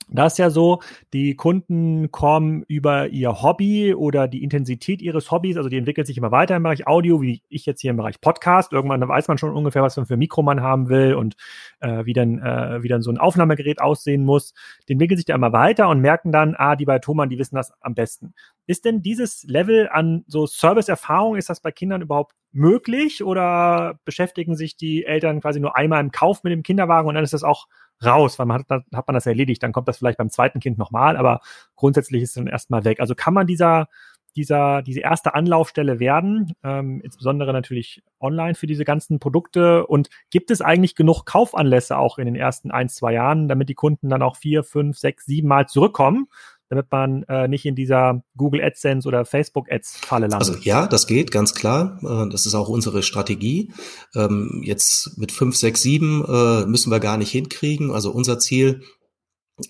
[0.09, 0.81] das ist ja so,
[1.13, 6.17] die Kunden kommen über ihr Hobby oder die Intensität ihres Hobbys, also die entwickelt sich
[6.17, 8.73] immer weiter im Bereich Audio, wie ich jetzt hier im Bereich Podcast.
[8.73, 11.35] Irgendwann weiß man schon ungefähr, was man für ein Mikro man haben will und
[11.79, 14.53] äh, wie, dann, äh, wie dann so ein Aufnahmegerät aussehen muss.
[14.87, 17.55] Die entwickeln sich da immer weiter und merken dann, ah, die bei Thomann, die wissen
[17.55, 18.33] das am besten.
[18.67, 24.55] Ist denn dieses Level an so Serviceerfahrung, ist das bei Kindern überhaupt möglich oder beschäftigen
[24.55, 27.43] sich die Eltern quasi nur einmal im Kauf mit dem Kinderwagen und dann ist das
[27.43, 27.67] auch
[28.03, 30.77] raus, weil man hat, hat man das erledigt, dann kommt das vielleicht beim zweiten Kind
[30.77, 31.41] nochmal, aber
[31.75, 32.99] grundsätzlich ist es dann erstmal weg.
[32.99, 33.87] Also kann man dieser,
[34.35, 39.85] dieser, diese erste Anlaufstelle werden, ähm, insbesondere natürlich online für diese ganzen Produkte.
[39.87, 43.75] Und gibt es eigentlich genug Kaufanlässe auch in den ersten ein, zwei Jahren, damit die
[43.75, 46.27] Kunden dann auch vier, fünf, sechs, sieben Mal zurückkommen?
[46.71, 50.47] Damit man äh, nicht in dieser Google AdSense oder Facebook Ads Falle landet.
[50.47, 51.99] Also ja, das geht ganz klar.
[52.01, 53.73] Äh, das ist auch unsere Strategie.
[54.15, 57.91] Ähm, jetzt mit fünf, sechs, sieben äh, müssen wir gar nicht hinkriegen.
[57.91, 58.83] Also unser Ziel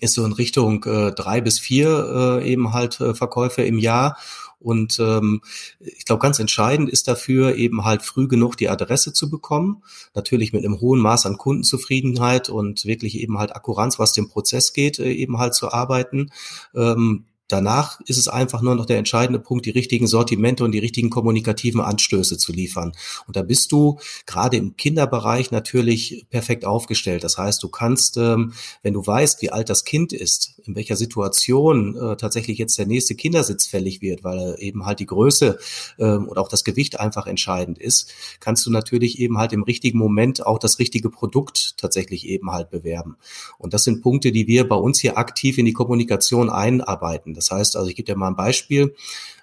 [0.00, 4.16] ist so in Richtung äh, drei bis vier äh, eben halt äh, Verkäufe im Jahr
[4.62, 5.42] und ähm,
[5.80, 9.82] ich glaube, ganz entscheidend ist dafür eben halt früh genug die Adresse zu bekommen.
[10.14, 14.72] Natürlich mit einem hohen Maß an Kundenzufriedenheit und wirklich eben halt Akkuranz, was den Prozess
[14.72, 16.30] geht, äh, eben halt zu arbeiten.
[16.74, 20.78] Ähm, danach ist es einfach nur noch der entscheidende Punkt, die richtigen Sortimente und die
[20.78, 22.92] richtigen kommunikativen Anstöße zu liefern.
[23.26, 27.24] Und da bist du gerade im Kinderbereich natürlich perfekt aufgestellt.
[27.24, 28.52] Das heißt, du kannst, ähm,
[28.82, 32.86] wenn du weißt, wie alt das Kind ist, in welcher Situation äh, tatsächlich jetzt der
[32.86, 35.58] nächste Kindersitz fällig wird, weil eben halt die Größe
[35.98, 39.98] ähm, und auch das Gewicht einfach entscheidend ist, kannst du natürlich eben halt im richtigen
[39.98, 43.16] Moment auch das richtige Produkt tatsächlich eben halt bewerben.
[43.58, 47.31] Und das sind Punkte, die wir bei uns hier aktiv in die Kommunikation einarbeiten.
[47.34, 48.94] Das heißt, also ich gebe dir mal ein Beispiel.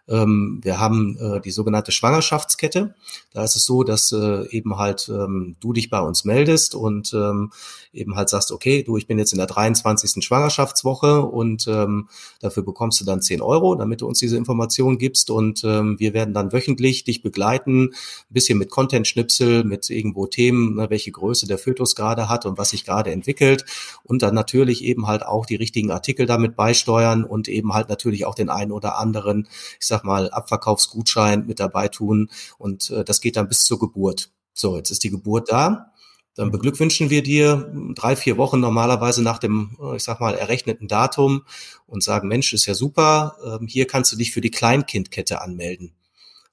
[0.10, 2.96] Ähm, wir haben äh, die sogenannte Schwangerschaftskette.
[3.34, 7.14] Da ist es so, dass äh, eben halt ähm, du dich bei uns meldest und
[7.14, 7.52] ähm,
[7.94, 10.24] eben halt sagst, okay, du, ich bin jetzt in der 23.
[10.24, 15.30] Schwangerschaftswoche und ähm, dafür bekommst du dann 10 Euro, damit du uns diese Information gibst
[15.30, 20.76] und ähm, wir werden dann wöchentlich dich begleiten, ein bisschen mit Content-Schnipsel, mit irgendwo Themen,
[20.76, 23.66] ne, welche Größe der Fötus gerade hat und was sich gerade entwickelt
[24.04, 28.26] und dann natürlich eben halt auch die richtigen Artikel damit beisteuern und eben halt natürlich
[28.26, 29.48] auch den einen oder anderen,
[29.80, 34.32] ich sag mal, Abverkaufsgutschein mit dabei tun und äh, das geht dann bis zur Geburt.
[34.54, 35.94] So, jetzt ist die Geburt da.
[36.36, 40.88] Dann beglückwünschen wir dir drei, vier Wochen normalerweise nach dem, äh, ich sag mal, errechneten
[40.88, 41.44] Datum
[41.86, 45.94] und sagen, Mensch, ist ja super, ähm, hier kannst du dich für die Kleinkindkette anmelden.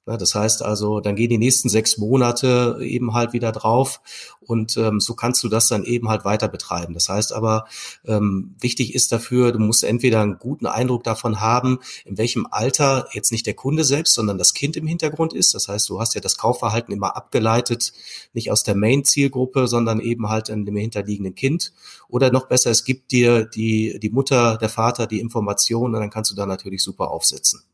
[0.07, 4.01] Das heißt also, dann gehen die nächsten sechs Monate eben halt wieder drauf
[4.41, 6.95] und ähm, so kannst du das dann eben halt weiter betreiben.
[6.95, 7.67] Das heißt aber,
[8.05, 13.09] ähm, wichtig ist dafür, du musst entweder einen guten Eindruck davon haben, in welchem Alter
[13.13, 15.55] jetzt nicht der Kunde selbst, sondern das Kind im Hintergrund ist.
[15.55, 17.93] Das heißt, du hast ja das Kaufverhalten immer abgeleitet,
[18.33, 21.73] nicht aus der Main-Zielgruppe, sondern eben halt in dem hinterliegenden Kind.
[22.09, 26.11] Oder noch besser, es gibt dir die, die Mutter, der Vater die Informationen und dann
[26.11, 27.65] kannst du da natürlich super aufsetzen.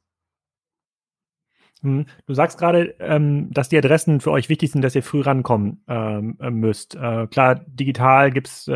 [1.82, 2.06] Hm.
[2.26, 5.82] Du sagst gerade, ähm, dass die Adressen für euch wichtig sind, dass ihr früh rankommen
[5.88, 6.94] ähm, äh, müsst.
[6.94, 8.72] Äh, klar, digital gibt's äh,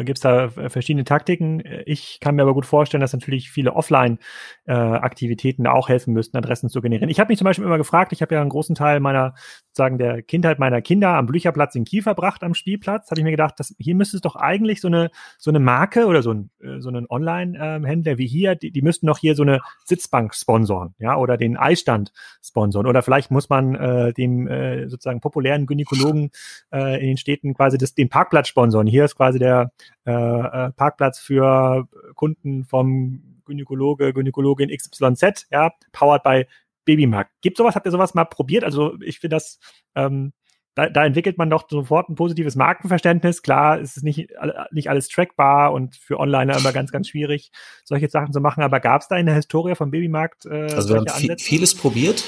[0.00, 1.62] äh, gibt's da verschiedene Taktiken.
[1.86, 6.68] Ich kann mir aber gut vorstellen, dass natürlich viele Offline-Aktivitäten äh, auch helfen müssten, Adressen
[6.68, 7.08] zu generieren.
[7.08, 9.34] Ich habe mich zum Beispiel immer gefragt, ich habe ja einen großen Teil meiner
[9.72, 13.30] sagen der Kindheit meiner Kinder am Blücherplatz in Kiel verbracht, am Spielplatz, hatte ich mir
[13.30, 16.50] gedacht, dass hier müsste es doch eigentlich so eine so eine Marke oder so ein
[16.60, 20.34] äh, so einen Online-Händler ähm, wie hier, die, die müssten doch hier so eine Sitzbank
[20.34, 22.86] sponsoren, ja, oder den Eisstand sponsoren.
[22.86, 26.30] Oder vielleicht muss man äh, dem äh, sozusagen populären Gynäkologen
[26.72, 28.86] äh, in den Städten quasi das, den Parkplatz sponsoren.
[28.86, 29.72] Hier ist quasi der
[30.06, 36.46] äh, äh Parkplatz für Kunden vom Gynäkologe, Gynäkologin XYZ, ja, powered by
[36.84, 37.30] Babymarkt.
[37.40, 37.74] Gibt sowas?
[37.74, 38.64] Habt ihr sowas mal probiert?
[38.64, 39.58] Also ich finde das,
[39.94, 40.32] ähm,
[40.74, 43.42] da, da entwickelt man doch sofort ein positives Markenverständnis.
[43.42, 44.30] Klar, es ist nicht,
[44.72, 47.52] nicht alles trackbar und für Onliner immer ganz, ganz schwierig,
[47.84, 48.62] solche Sachen zu machen.
[48.62, 52.24] Aber gab es da in der Historie vom Babymarkt äh, Also wir haben vieles probiert.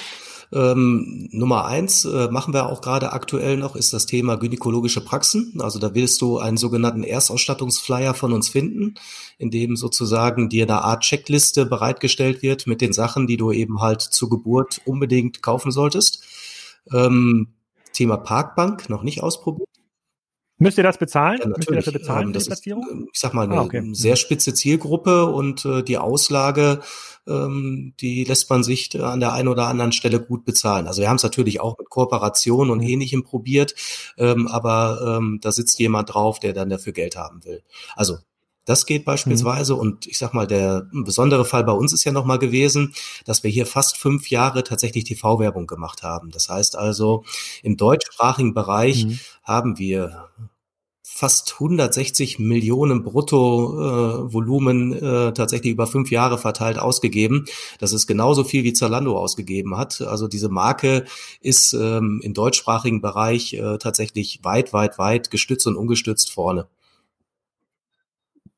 [0.53, 5.55] Ähm, Nummer eins äh, machen wir auch gerade aktuell noch, ist das Thema gynäkologische Praxen.
[5.59, 8.95] Also da willst du einen sogenannten Erstausstattungsflyer von uns finden,
[9.39, 13.81] in dem sozusagen dir eine Art Checkliste bereitgestellt wird mit den Sachen, die du eben
[13.81, 16.25] halt zur Geburt unbedingt kaufen solltest.
[16.93, 17.56] Ähm,
[17.97, 19.69] Thema Parkbank noch nicht ausprobiert.
[20.59, 21.39] Müsst ihr das bezahlen?
[21.43, 23.87] Ja, Müsst ihr dafür bezahlen, ähm, das ist, ähm, ich sag mal, eine ah, okay.
[23.93, 26.81] sehr spitze Zielgruppe und äh, die Auslage,
[27.27, 30.87] ähm, die lässt man sich an der einen oder anderen Stelle gut bezahlen.
[30.87, 33.75] Also wir haben es natürlich auch mit Kooperationen und Ähnlichem probiert,
[34.17, 37.63] ähm, aber ähm, da sitzt jemand drauf, der dann dafür Geld haben will.
[37.95, 38.17] Also
[38.67, 39.75] das geht beispielsweise.
[39.75, 39.81] Mhm.
[39.81, 42.93] Und ich sag mal, der besondere Fall bei uns ist ja nochmal gewesen,
[43.25, 46.31] dass wir hier fast fünf Jahre tatsächlich TV-Werbung gemacht haben.
[46.31, 47.25] Das heißt also,
[47.63, 49.19] im deutschsprachigen Bereich mhm.
[49.43, 50.29] haben wir
[51.17, 57.47] fast 160 Millionen Bruttovolumen äh, äh, tatsächlich über fünf Jahre verteilt ausgegeben.
[57.79, 60.03] Das ist genauso viel wie Zalando ausgegeben hat.
[60.03, 61.07] Also diese Marke
[61.41, 66.67] ist ähm, im deutschsprachigen Bereich äh, tatsächlich weit, weit, weit gestützt und ungestützt vorne.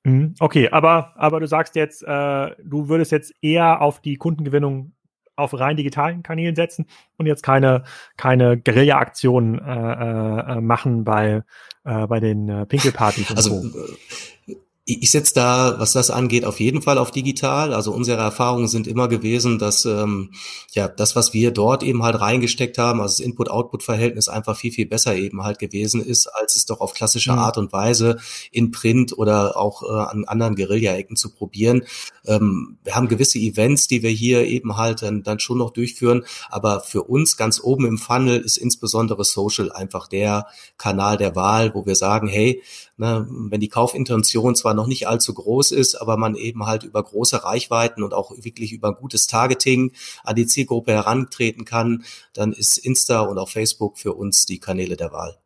[0.08, 0.34] Mhm.
[0.40, 4.92] Okay, aber, aber du sagst jetzt, äh, du würdest jetzt eher auf die Kundengewinnung
[5.36, 7.84] auf rein digitalen Kanälen setzen und jetzt keine,
[8.16, 11.44] keine Guerilla-Aktionen äh, äh, machen bei,
[11.84, 13.36] äh, bei den äh, Pinkelpartys.
[13.36, 13.86] Also so.
[14.90, 17.74] Ich setze da, was das angeht, auf jeden Fall auf digital.
[17.74, 20.30] Also unsere Erfahrungen sind immer gewesen, dass ähm,
[20.72, 24.86] ja das, was wir dort eben halt reingesteckt haben, also das Input-Output-Verhältnis einfach viel, viel
[24.86, 27.38] besser eben halt gewesen ist, als es doch auf klassische mhm.
[27.38, 28.16] Art und Weise
[28.50, 31.82] in Print oder auch äh, an anderen Guerilla-Ecken zu probieren.
[32.24, 36.24] Ähm, wir haben gewisse Events, die wir hier eben halt dann, dann schon noch durchführen,
[36.48, 40.46] aber für uns ganz oben im Funnel ist insbesondere Social einfach der
[40.78, 42.62] Kanal der Wahl, wo wir sagen, hey,
[42.98, 47.02] ne, wenn die Kaufintention zwar noch nicht allzu groß ist, aber man eben halt über
[47.02, 49.92] große Reichweiten und auch wirklich über gutes Targeting
[50.24, 54.96] an die Zielgruppe herantreten kann, dann ist Insta und auch Facebook für uns die Kanäle
[54.96, 55.38] der Wahl.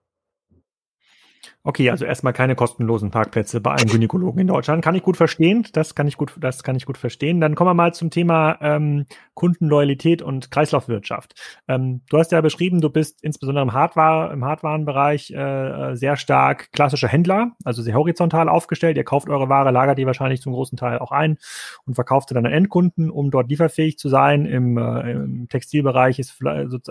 [1.65, 4.83] Okay, also erstmal keine kostenlosen Parkplätze bei einem Gynäkologen in Deutschland.
[4.83, 5.65] Kann ich gut verstehen.
[5.73, 7.41] Das kann ich gut, das kann ich gut verstehen.
[7.41, 11.41] Dann kommen wir mal zum Thema ähm, Kundenloyalität und Kreislaufwirtschaft.
[11.69, 16.73] Ähm, du hast ja beschrieben, du bist insbesondere im Hardware, im Hardwarenbereich äh, sehr stark
[16.73, 18.97] klassischer Händler, also sehr horizontal aufgestellt.
[18.97, 21.39] Ihr kauft eure Ware, lagert die wahrscheinlich zum großen Teil auch ein
[21.87, 24.47] und verkauft sie dann an Endkunden, um dort lieferfähig zu sein.
[24.47, 26.41] Im, äh, im Textilbereich ist,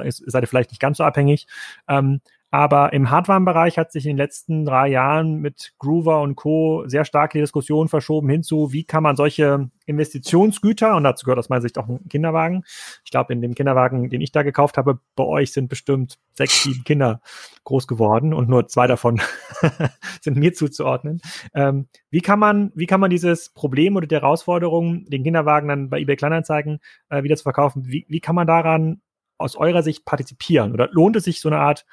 [0.02, 1.48] ist, seid ihr vielleicht nicht ganz so abhängig.
[1.90, 6.84] Ähm, aber im Hardware-Bereich hat sich in den letzten drei Jahren mit Groover und Co.
[6.86, 11.48] sehr stark die Diskussion verschoben hinzu, wie kann man solche Investitionsgüter, und dazu gehört aus
[11.48, 12.64] meiner Sicht auch ein Kinderwagen.
[13.06, 16.64] Ich glaube, in dem Kinderwagen, den ich da gekauft habe, bei euch sind bestimmt sechs,
[16.64, 17.22] sieben Kinder
[17.64, 19.22] groß geworden und nur zwei davon
[20.22, 21.22] sind mir zuzuordnen.
[21.54, 25.90] Ähm, wie kann man, wie kann man dieses Problem oder die Herausforderung, den Kinderwagen dann
[25.90, 29.02] bei eBay Kleinanzeigen äh, wieder zu verkaufen, wie, wie kann man daran
[29.38, 30.74] aus eurer Sicht partizipieren?
[30.74, 31.86] Oder lohnt es sich, so eine Art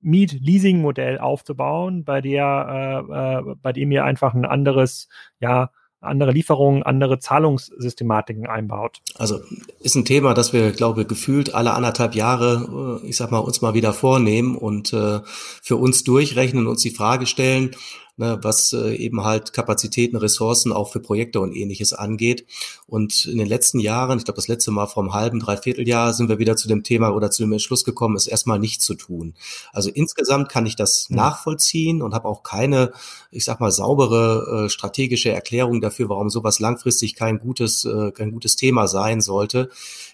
[0.00, 5.08] Miet-Leasing-Modell aufzubauen, bei der, äh, äh, bei dem ihr einfach ein anderes,
[5.40, 8.98] ja, andere Lieferungen, andere Zahlungssystematiken einbaut.
[9.16, 9.40] Also
[9.80, 13.38] ist ein Thema, das wir, glaube ich, gefühlt alle anderthalb Jahre, äh, ich sag mal,
[13.38, 17.74] uns mal wieder vornehmen und äh, für uns durchrechnen und uns die Frage stellen,
[18.16, 22.46] ne, was äh, eben halt Kapazitäten, Ressourcen auch für Projekte und ähnliches angeht.
[22.86, 26.14] Und in den letzten Jahren, ich glaube das letzte Mal vor einem halben, dreiviertel Jahr,
[26.14, 28.94] sind wir wieder zu dem Thema oder zu dem Entschluss gekommen, es erstmal nicht zu
[28.94, 29.34] tun.
[29.72, 31.16] Also insgesamt kann ich das mhm.
[31.16, 32.92] nachvollziehen und habe auch keine,
[33.30, 38.32] ich sag mal, saubere äh, strategische Erklärung dafür, warum sowas langfristig kein gutes, äh, kein
[38.32, 39.70] gutes Thema sein sollte.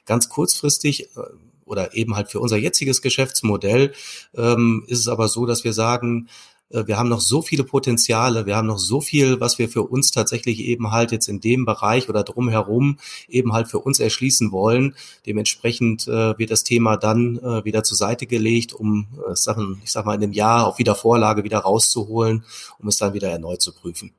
[0.07, 1.21] Ganz kurzfristig äh,
[1.65, 3.93] oder eben halt für unser jetziges Geschäftsmodell
[4.37, 6.29] ähm, ist es aber so, dass wir sagen,
[6.73, 10.11] wir haben noch so viele Potenziale, wir haben noch so viel, was wir für uns
[10.11, 14.95] tatsächlich eben halt jetzt in dem Bereich oder drumherum eben halt für uns erschließen wollen.
[15.27, 19.93] Dementsprechend äh, wird das Thema dann äh, wieder zur Seite gelegt, um äh, Sachen, ich
[19.93, 22.45] sag mal, in einem Jahr auf Wiedervorlage wieder rauszuholen,
[22.79, 24.13] um es dann wieder erneut zu prüfen.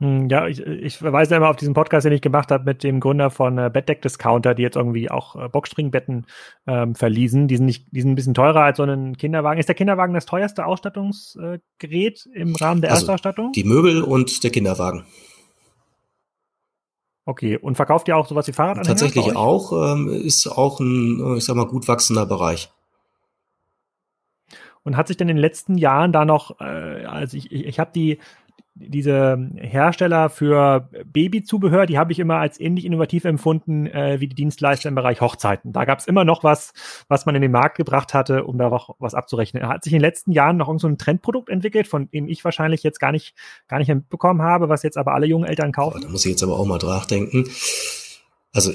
[0.00, 3.00] Hm, ja, ich, ich verweise immer auf diesen Podcast, den ich gemacht habe mit dem
[3.00, 6.26] Gründer von äh, Bettdeck Discounter, die jetzt irgendwie auch äh, Boxspringbetten
[6.66, 7.48] ähm, verließen.
[7.48, 9.60] Die sind nicht, die sind ein bisschen teurer als so ein Kinderwagen.
[9.60, 13.52] Ist der Kinderwagen das teuerste Ausstattungsgerät äh, im Rahmen der also Erstausstattung?
[13.52, 15.04] Die Möbel und der Kinderwagen.
[17.26, 18.88] Okay, und verkauft ihr auch sowas wie Fahrradanhänger?
[18.88, 22.70] Tatsächlich auch, ähm, ist auch ein, äh, ich sag mal, gut wachsender Bereich.
[24.82, 27.78] Und hat sich denn in den letzten Jahren da noch, äh, also ich, ich, ich
[27.78, 28.18] habe die
[28.80, 34.34] diese Hersteller für Babyzubehör, die habe ich immer als ähnlich innovativ empfunden äh, wie die
[34.34, 35.72] Dienstleister im Bereich Hochzeiten.
[35.72, 36.72] Da gab es immer noch was,
[37.08, 39.68] was man in den Markt gebracht hatte, um da auch was abzurechnen.
[39.68, 42.44] Hat sich in den letzten Jahren noch irgend so ein Trendprodukt entwickelt, von dem ich
[42.44, 43.34] wahrscheinlich jetzt gar nicht,
[43.68, 46.00] gar nicht mitbekommen habe, was jetzt aber alle jungen Eltern kaufen?
[46.00, 47.44] Da muss ich jetzt aber auch mal nachdenken.
[48.52, 48.72] Also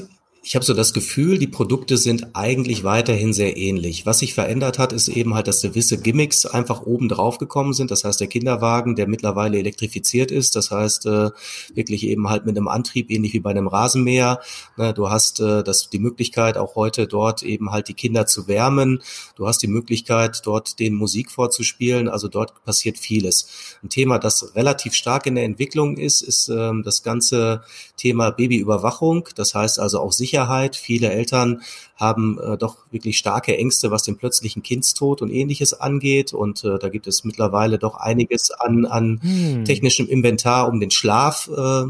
[0.47, 4.05] ich habe so das Gefühl, die Produkte sind eigentlich weiterhin sehr ähnlich.
[4.05, 7.89] Was sich verändert hat, ist eben halt, dass gewisse Gimmicks einfach oben drauf gekommen sind.
[7.89, 11.31] Das heißt, der Kinderwagen, der mittlerweile elektrifiziert ist, das heißt äh,
[11.73, 14.39] wirklich eben halt mit einem Antrieb, ähnlich wie bei einem Rasenmäher.
[14.77, 18.47] Ne, du hast äh, das, die Möglichkeit, auch heute dort eben halt die Kinder zu
[18.47, 19.01] wärmen.
[19.35, 22.07] Du hast die Möglichkeit, dort den Musik vorzuspielen.
[22.07, 23.47] Also dort passiert vieles.
[23.81, 27.63] Ein Thema, das relativ stark in der Entwicklung ist, ist ähm, das ganze
[27.97, 29.27] Thema Babyüberwachung.
[29.33, 30.75] Das heißt also auch sicher Unsicherheit.
[30.75, 31.61] Viele Eltern
[31.95, 36.33] haben äh, doch wirklich starke Ängste, was den plötzlichen Kindstod und ähnliches angeht.
[36.33, 39.65] Und äh, da gibt es mittlerweile doch einiges an, an hm.
[39.65, 41.83] technischem Inventar, um den Schlaf äh,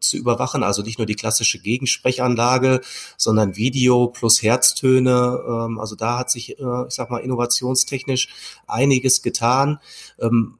[0.00, 0.62] zu überwachen.
[0.62, 2.80] Also nicht nur die klassische Gegensprechanlage,
[3.16, 5.40] sondern Video plus Herztöne.
[5.46, 8.28] Ähm, also da hat sich, äh, ich sag mal, innovationstechnisch
[8.66, 9.78] einiges getan.
[10.20, 10.58] Ähm,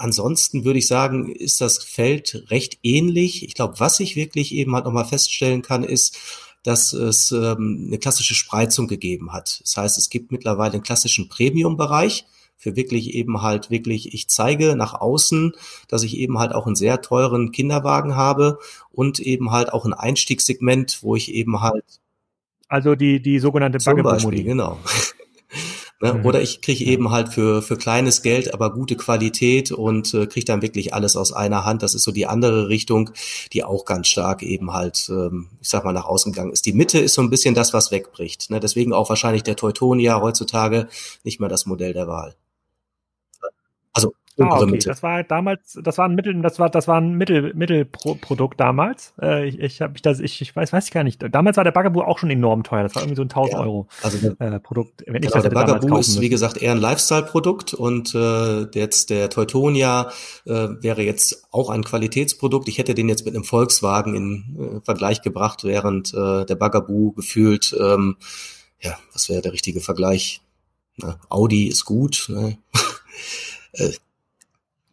[0.00, 3.42] Ansonsten würde ich sagen, ist das Feld recht ähnlich.
[3.42, 6.16] Ich glaube, was ich wirklich eben halt nochmal feststellen kann, ist,
[6.62, 9.60] dass es ähm, eine klassische Spreizung gegeben hat.
[9.62, 14.74] Das heißt, es gibt mittlerweile einen klassischen Premium-Bereich für wirklich eben halt wirklich, ich zeige
[14.74, 15.52] nach außen,
[15.86, 18.58] dass ich eben halt auch einen sehr teuren Kinderwagen habe
[18.90, 21.84] und eben halt auch ein Einstiegssegment, wo ich eben halt
[22.68, 24.44] also die die sogenannte Bugaboo-Modi.
[24.44, 24.78] Genau.
[26.00, 26.14] Ne?
[26.14, 26.26] Mhm.
[26.26, 30.44] Oder ich kriege eben halt für, für kleines Geld, aber gute Qualität und äh, kriege
[30.46, 31.82] dann wirklich alles aus einer Hand.
[31.82, 33.10] Das ist so die andere Richtung,
[33.52, 36.66] die auch ganz stark eben halt, ähm, ich sag mal, nach außen gegangen ist.
[36.66, 38.50] Die Mitte ist so ein bisschen das, was wegbricht.
[38.50, 38.60] Ne?
[38.60, 40.88] Deswegen auch wahrscheinlich der Teutonia heutzutage
[41.24, 42.34] nicht mehr das Modell der Wahl.
[44.38, 44.78] Ah, okay.
[44.78, 49.12] Das war damals, das war ein Mittel, das war, das war ein Mittel, Mittelprodukt damals.
[49.20, 51.24] Äh, ich, ich habe ich das, ich, ich weiß, weiß ich gar nicht.
[51.30, 52.84] Damals war der Bugaboo auch schon enorm teuer.
[52.84, 55.02] Das war irgendwie so ein 1000 ja, Euro also äh, Produkt.
[55.06, 59.10] Wenn genau, ich das der Bugaboo ist wie gesagt eher ein Lifestyle-Produkt und äh, jetzt
[59.10, 60.10] der Teutonia
[60.46, 62.68] äh, wäre jetzt auch ein Qualitätsprodukt.
[62.68, 67.12] Ich hätte den jetzt mit einem Volkswagen in äh, Vergleich gebracht, während äh, der Bugaboo
[67.12, 68.16] gefühlt, ähm,
[68.80, 70.42] ja, was wäre der richtige Vergleich?
[70.96, 72.26] Na, Audi ist gut.
[72.28, 72.58] Ne?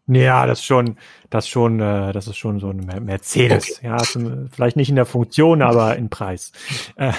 [0.08, 0.98] Ja, das schon,
[1.32, 3.78] das schon, äh, das ist schon so ein Mercedes.
[3.80, 3.88] Okay.
[3.88, 3.98] Ja,
[4.52, 6.52] vielleicht nicht in der Funktion, aber in Preis.
[6.96, 7.12] Äh,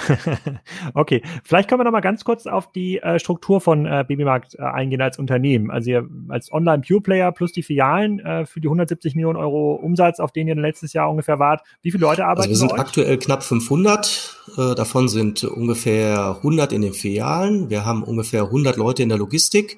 [0.93, 4.55] okay, vielleicht können wir noch mal ganz kurz auf die äh, Struktur von äh, Babymarkt
[4.55, 5.69] äh, eingehen als Unternehmen.
[5.69, 9.73] Also ihr als Online Pure Player plus die Filialen äh, für die 170 Millionen Euro
[9.75, 11.63] Umsatz, auf denen ihr letztes Jahr ungefähr wart.
[11.81, 12.49] Wie viele Leute arbeiten?
[12.49, 14.37] Also wir sind aktuell knapp 500.
[14.57, 17.69] Äh, davon sind ungefähr 100 in den Filialen.
[17.69, 19.77] Wir haben ungefähr 100 Leute in der Logistik.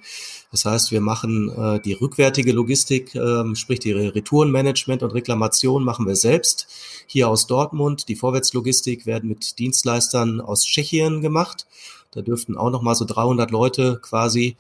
[0.52, 6.08] Das heißt, wir machen äh, die rückwärtige Logistik, äh, sprich die Retourenmanagement und Reklamation machen
[6.08, 6.68] wir selbst
[7.06, 8.08] hier aus Dortmund.
[8.10, 11.68] Die Vorwärtslogistik werden mit Dienstleistern aus Tschechien gemacht.
[12.12, 14.58] Da dürften auch noch mal so 300 Leute quasi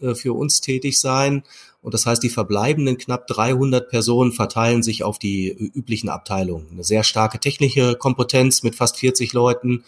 [0.00, 1.44] äh, für uns tätig sein.
[1.80, 6.66] Und das heißt, die verbleibenden knapp 300 Personen verteilen sich auf die üblichen Abteilungen.
[6.72, 9.84] Eine sehr starke technische Kompetenz mit fast 40 Leuten,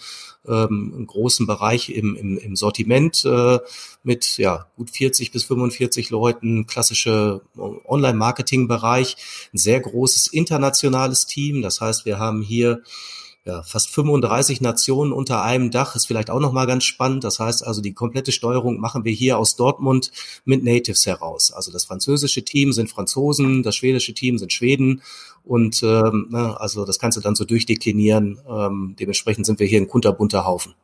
[0.47, 3.59] ähm, einen großen Bereich im, im, im Sortiment äh,
[4.05, 9.17] mit ja, gut 40 bis 45 Leuten, klassische Online-Marketing-Bereich,
[9.53, 11.61] ein sehr großes internationales Team.
[11.61, 12.83] Das heißt, wir haben hier
[13.45, 17.25] ja, fast 35 Nationen unter einem Dach ist vielleicht auch nochmal ganz spannend.
[17.25, 20.13] Das heißt also, die komplette Steuerung machen wir hier aus Dortmund
[20.45, 21.51] mit Natives heraus.
[21.51, 25.03] Also das französische Team sind Franzosen, das schwedische Team sind Schweden
[25.43, 28.39] und ähm, ne, also das kannst du dann so durchdeklinieren.
[28.47, 30.75] Ähm, dementsprechend sind wir hier ein kunterbunter Haufen.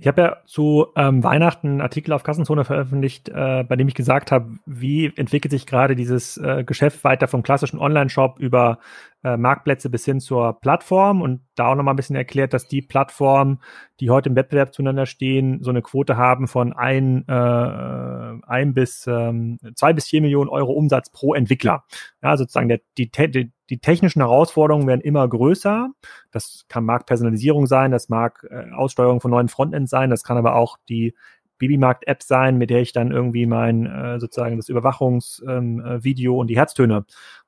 [0.00, 3.94] Ich habe ja zu ähm, Weihnachten einen Artikel auf Kassenzone veröffentlicht, äh, bei dem ich
[3.94, 8.78] gesagt habe, wie entwickelt sich gerade dieses äh, Geschäft weiter vom klassischen Online-Shop über
[9.26, 12.80] äh, Marktplätze bis hin zur Plattform und da auch nochmal ein bisschen erklärt, dass die
[12.80, 13.58] Plattformen,
[13.98, 19.04] die heute im Wettbewerb zueinander stehen, so eine Quote haben von ein, äh, ein bis
[19.08, 21.84] ähm, zwei bis vier Millionen Euro Umsatz pro Entwickler.
[22.22, 25.90] Ja, sozusagen der, die, die, die technischen Herausforderungen werden immer größer.
[26.30, 30.54] Das kann Marktpersonalisierung sein, das mag äh, Aussteuerung von neuen Frontends sein, das kann aber
[30.54, 31.14] auch die
[31.58, 36.46] Babymarkt-App sein, mit der ich dann irgendwie mein äh, sozusagen das Überwachungsvideo ähm, äh, und
[36.48, 37.06] die Herztöne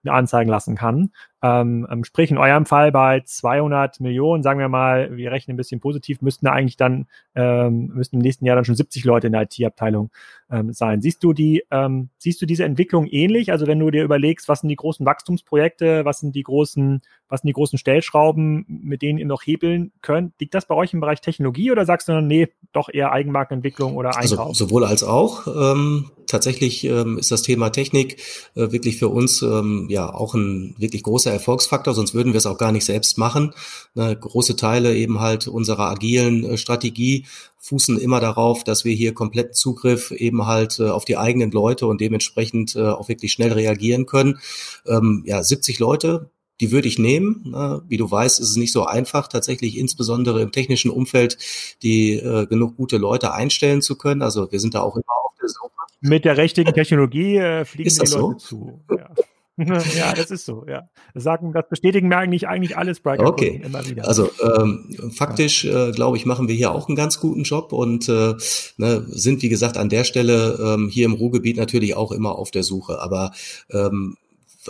[0.09, 1.11] mir anzeigen lassen kann.
[1.40, 5.56] Ähm, ähm, sprich, in eurem Fall bei 200 Millionen, sagen wir mal, wir rechnen ein
[5.56, 7.06] bisschen positiv, müssten da eigentlich dann,
[7.36, 10.11] ähm, müssten im nächsten Jahr dann schon 70 Leute in der IT-Abteilung
[10.50, 11.00] ähm, sein.
[11.00, 13.52] Siehst du die, ähm, siehst du diese Entwicklung ähnlich?
[13.52, 17.42] Also wenn du dir überlegst, was sind die großen Wachstumsprojekte, was sind die großen, was
[17.42, 21.00] sind die großen Stellschrauben, mit denen ihr noch hebeln könnt, liegt das bei euch im
[21.00, 24.48] Bereich Technologie oder sagst du dann, nee, doch eher Eigenmarkenentwicklung oder also Einkauf?
[24.48, 25.46] Also sowohl als auch.
[25.46, 28.20] Ähm, tatsächlich ähm, ist das Thema Technik
[28.54, 32.46] äh, wirklich für uns ähm, ja auch ein wirklich großer Erfolgsfaktor, sonst würden wir es
[32.46, 33.55] auch gar nicht selbst machen.
[33.94, 37.26] Ne, große Teile eben halt unserer agilen äh, Strategie
[37.59, 41.86] fußen immer darauf, dass wir hier kompletten Zugriff eben halt äh, auf die eigenen Leute
[41.86, 44.38] und dementsprechend äh, auch wirklich schnell reagieren können.
[44.86, 46.30] Ähm, ja, 70 Leute,
[46.61, 47.51] die würde ich nehmen.
[47.51, 47.82] Ne?
[47.88, 51.38] Wie du weißt, ist es nicht so einfach, tatsächlich insbesondere im technischen Umfeld
[51.82, 54.22] die äh, genug gute Leute einstellen zu können.
[54.22, 55.70] Also wir sind da auch immer auf der Suche.
[56.01, 58.32] Mit der richtigen Technologie äh, fliegen die Leute so?
[58.34, 58.80] zu.
[58.90, 59.11] Ja.
[59.96, 60.88] ja, das ist so, ja.
[61.14, 63.61] Das sagen, das bestätigen mir eigentlich, eigentlich alles Brighter okay.
[63.64, 64.06] immer wieder.
[64.06, 68.09] Also ähm, faktisch, äh, glaube ich, machen wir hier auch einen ganz guten Job und
[68.09, 68.34] äh,
[68.76, 72.52] ne, sind, wie gesagt, an der Stelle ähm, hier im Ruhrgebiet natürlich auch immer auf
[72.52, 73.00] der Suche.
[73.00, 73.32] Aber
[73.70, 74.16] ähm,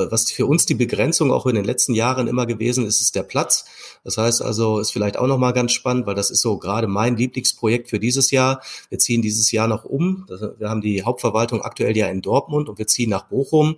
[0.07, 3.23] was für uns die Begrenzung auch in den letzten Jahren immer gewesen ist, ist der
[3.23, 3.65] Platz.
[4.05, 7.17] Das heißt also, ist vielleicht auch nochmal ganz spannend, weil das ist so gerade mein
[7.17, 8.63] Lieblingsprojekt für dieses Jahr.
[8.89, 10.27] Wir ziehen dieses Jahr noch um.
[10.59, 13.77] Wir haben die Hauptverwaltung aktuell ja in Dortmund und wir ziehen nach Bochum.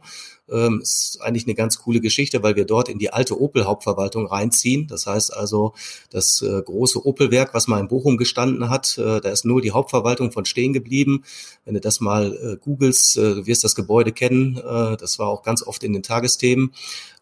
[0.51, 4.87] Ähm, ist eigentlich eine ganz coole Geschichte, weil wir dort in die alte Opel-Hauptverwaltung reinziehen.
[4.87, 5.75] Das heißt also,
[6.11, 9.73] das äh, große Opel-Werk, was mal in Bochum gestanden hat, äh, da ist nur die
[9.73, 11.25] Hauptverwaltung von stehen geblieben.
[11.65, 14.57] Wenn du das mal äh, googelst, äh, du wirst das Gebäude kennen.
[14.57, 16.73] Äh, das war auch ganz oft in den Tagesthemen.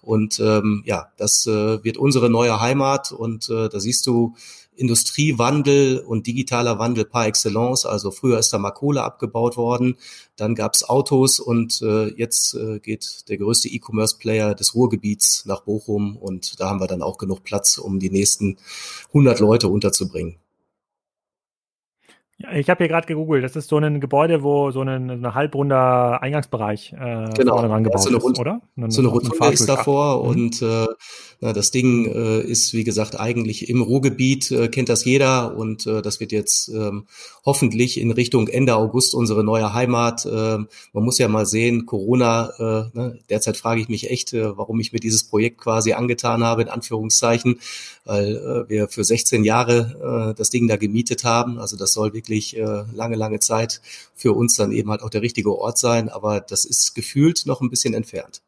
[0.01, 4.35] Und ähm, ja, das äh, wird unsere neue Heimat und da siehst du,
[4.79, 7.85] Industriewandel und digitaler Wandel par excellence.
[7.85, 9.97] Also früher ist da mal Kohle abgebaut worden,
[10.37, 16.17] dann gab's Autos und äh, jetzt äh, geht der größte E-Commerce-Player des Ruhrgebiets nach Bochum
[16.17, 18.57] und da haben wir dann auch genug Platz, um die nächsten
[19.09, 20.37] 100 Leute unterzubringen.
[22.41, 23.43] Ja, ich habe hier gerade gegoogelt.
[23.43, 27.61] Das ist so ein Gebäude, wo so ein, ein halbrunder Eingangsbereich äh, genau.
[27.61, 28.61] dran gebaut so eine Rund ist, oder?
[28.77, 30.31] Eine, so eine Rotunde ist davor mhm.
[30.31, 30.87] und äh,
[31.41, 35.87] na, das Ding äh, ist, wie gesagt, eigentlich im Ruhrgebiet, äh, kennt das jeder und
[35.89, 37.07] äh, das wird jetzt ähm,
[37.45, 40.25] hoffentlich in Richtung Ende August unsere neue Heimat.
[40.25, 44.57] Äh, man muss ja mal sehen, Corona, äh, ne, derzeit frage ich mich echt, äh,
[44.57, 47.59] warum ich mir dieses Projekt quasi angetan habe, in Anführungszeichen,
[48.05, 51.59] weil äh, wir für 16 Jahre äh, das Ding da gemietet haben.
[51.59, 53.81] Also das soll wirklich äh, lange, lange Zeit
[54.15, 56.09] für uns dann eben halt auch der richtige Ort sein.
[56.09, 58.43] Aber das ist gefühlt noch ein bisschen entfernt.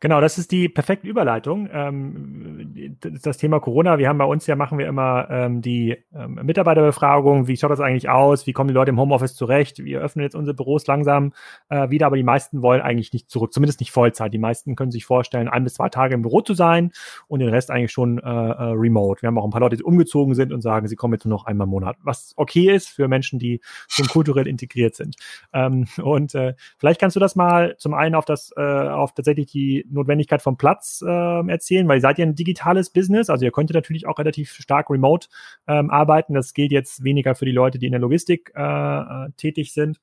[0.00, 1.68] Genau, das ist die perfekte Überleitung.
[1.72, 6.40] Ähm, das Thema Corona, wir haben bei uns ja, machen wir immer ähm, die ähm,
[6.42, 7.48] Mitarbeiterbefragung.
[7.48, 8.46] Wie schaut das eigentlich aus?
[8.46, 9.84] Wie kommen die Leute im Homeoffice zurecht?
[9.84, 11.32] Wir öffnen jetzt unsere Büros langsam
[11.68, 14.32] äh, wieder, aber die meisten wollen eigentlich nicht zurück, zumindest nicht Vollzeit.
[14.32, 16.92] Die meisten können sich vorstellen, ein bis zwei Tage im Büro zu sein
[17.28, 19.22] und den Rest eigentlich schon äh, äh, remote.
[19.22, 21.38] Wir haben auch ein paar Leute, die umgezogen sind und sagen, sie kommen jetzt nur
[21.38, 25.16] noch einmal im Monat, was okay ist für Menschen, die schon kulturell integriert sind.
[25.52, 29.46] Ähm, und äh, vielleicht kannst du das mal zum einen auf das, äh, auf tatsächlich
[29.46, 33.52] die Notwendigkeit vom Platz äh, erzählen, weil ihr seid ja ein digitales Business, also ihr
[33.52, 35.28] könntet natürlich auch relativ stark remote
[35.66, 36.34] ähm, arbeiten.
[36.34, 40.00] Das gilt jetzt weniger für die Leute, die in der Logistik äh, äh tätig sind.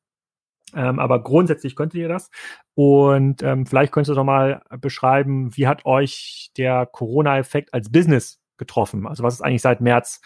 [0.74, 2.30] Ähm, aber grundsätzlich könntet ihr das.
[2.76, 8.42] Und ähm, vielleicht könntest du doch mal beschreiben, wie hat euch der Corona-Effekt als Business
[8.58, 9.06] getroffen?
[9.08, 10.22] Also was ist eigentlich seit März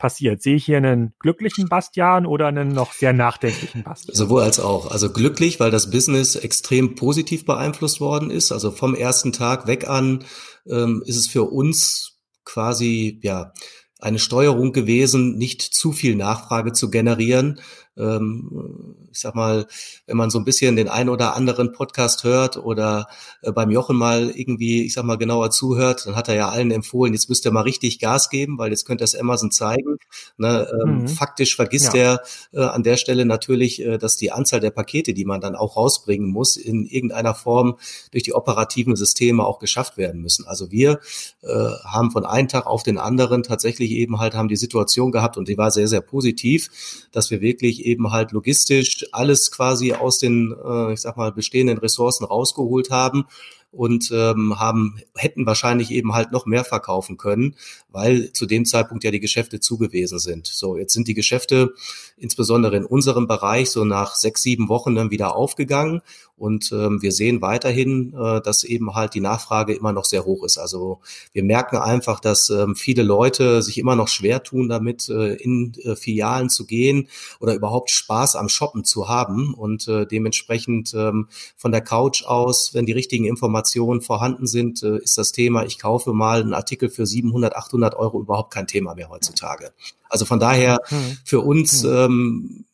[0.00, 0.42] passiert?
[0.42, 4.16] Sehe ich hier einen glücklichen Bastian oder einen noch sehr nachdenklichen Bastian?
[4.16, 4.90] Sowohl als auch.
[4.90, 8.50] Also glücklich, weil das Business extrem positiv beeinflusst worden ist.
[8.50, 10.24] Also vom ersten Tag weg an
[10.68, 13.52] ähm, ist es für uns quasi, ja,
[14.00, 17.60] eine Steuerung gewesen, nicht zu viel Nachfrage zu generieren,
[17.96, 19.66] ähm, ich sag mal,
[20.06, 23.08] wenn man so ein bisschen den einen oder anderen Podcast hört oder
[23.42, 26.70] äh, beim Jochen mal irgendwie, ich sag mal, genauer zuhört, dann hat er ja allen
[26.70, 29.96] empfohlen, jetzt müsst ihr mal richtig Gas geben, weil jetzt könnte das Amazon zeigen.
[30.36, 30.68] Ne?
[30.82, 31.08] Ähm, mhm.
[31.08, 32.00] Faktisch vergisst ja.
[32.00, 32.22] er
[32.52, 35.76] äh, an der Stelle natürlich, äh, dass die Anzahl der Pakete, die man dann auch
[35.76, 37.76] rausbringen muss, in irgendeiner Form
[38.12, 40.46] durch die operativen Systeme auch geschafft werden müssen.
[40.46, 41.00] Also wir
[41.42, 41.48] äh,
[41.84, 45.48] haben von einem Tag auf den anderen tatsächlich eben halt haben die Situation gehabt und
[45.48, 46.70] die war sehr, sehr positiv,
[47.12, 51.78] dass wir wirklich eben halt logistisch alles quasi aus den, äh, ich sag mal, bestehenden
[51.78, 53.26] Ressourcen rausgeholt haben
[53.72, 57.54] und ähm, haben hätten wahrscheinlich eben halt noch mehr verkaufen können,
[57.88, 60.46] weil zu dem Zeitpunkt ja die Geschäfte zugewiesen sind.
[60.46, 61.74] So, jetzt sind die Geschäfte
[62.16, 66.02] insbesondere in unserem Bereich so nach sechs, sieben Wochen dann wieder aufgegangen
[66.40, 70.42] und ähm, wir sehen weiterhin, äh, dass eben halt die Nachfrage immer noch sehr hoch
[70.42, 70.56] ist.
[70.56, 71.00] Also
[71.32, 75.74] wir merken einfach, dass ähm, viele Leute sich immer noch schwer tun, damit äh, in
[75.84, 77.08] äh, Filialen zu gehen
[77.40, 82.72] oder überhaupt Spaß am Shoppen zu haben und äh, dementsprechend ähm, von der Couch aus,
[82.72, 86.54] wenn die richtigen Informationen Informationen vorhanden sind, äh, ist das Thema, ich kaufe mal einen
[86.54, 89.72] Artikel für 700, 800 Euro überhaupt kein Thema mehr heutzutage.
[90.08, 91.18] Also von daher hm.
[91.24, 91.92] für uns hm.
[91.92, 92.64] ähm,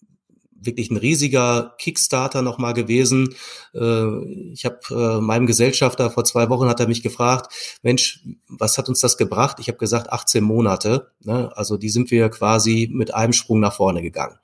[0.59, 3.35] wirklich ein riesiger Kickstarter nochmal gewesen.
[3.75, 8.79] Äh, ich habe äh, meinem Gesellschafter vor zwei Wochen hat er mich gefragt, Mensch, was
[8.79, 9.59] hat uns das gebracht?
[9.61, 11.11] Ich habe gesagt 18 Monate.
[11.25, 11.51] Ne?
[11.57, 14.39] Also die sind wir quasi mit einem Sprung nach vorne gegangen.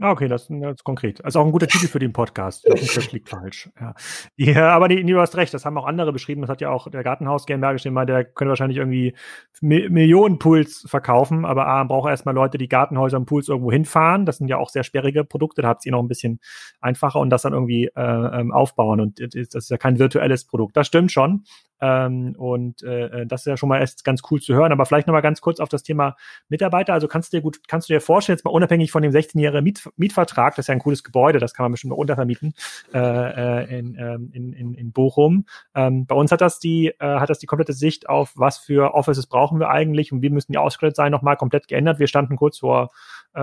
[0.00, 1.24] Ah, okay, das, das ist konkret.
[1.24, 2.66] Also auch ein guter Titel für den Podcast.
[2.66, 3.70] Das liegt falsch.
[3.80, 3.94] Ja.
[4.36, 6.40] ja aber die, du hast recht, das haben auch andere beschrieben.
[6.40, 9.14] Das hat ja auch der Gartenhaus geschrieben, der könnte wahrscheinlich irgendwie
[9.60, 14.26] Millionen Pools verkaufen, aber A, braucht erstmal Leute, die Gartenhäuser und Pools irgendwo hinfahren.
[14.26, 16.40] Das sind ja auch sehr sperrige Produkte, da habt ihr noch ein bisschen
[16.80, 19.00] einfacher und das dann irgendwie äh, ähm, aufbauen.
[19.00, 20.76] Und das ist ja kein virtuelles Produkt.
[20.76, 21.44] Das stimmt schon.
[21.82, 24.70] Ähm, und äh, äh, das ist ja schon mal erst ganz cool zu hören.
[24.70, 26.16] Aber vielleicht nochmal ganz kurz auf das Thema
[26.48, 26.92] Mitarbeiter.
[26.92, 29.64] Also kannst du dir gut, kannst du dir vorstellen, jetzt mal unabhängig von dem 16-jährigen
[29.64, 32.54] Miet, Mietvertrag, das ist ja ein cooles Gebäude, das kann man bestimmt noch untervermieten
[32.94, 35.46] äh, äh in, ähm, in, in, in Bochum.
[35.74, 38.94] Ähm, bei uns hat das die, äh, hat das die komplette Sicht auf, was für
[38.94, 41.98] Offices brauchen wir eigentlich und wie müssen die ausgestattet sein, nochmal komplett geändert.
[41.98, 42.90] Wir standen kurz vor
[43.34, 43.40] äh,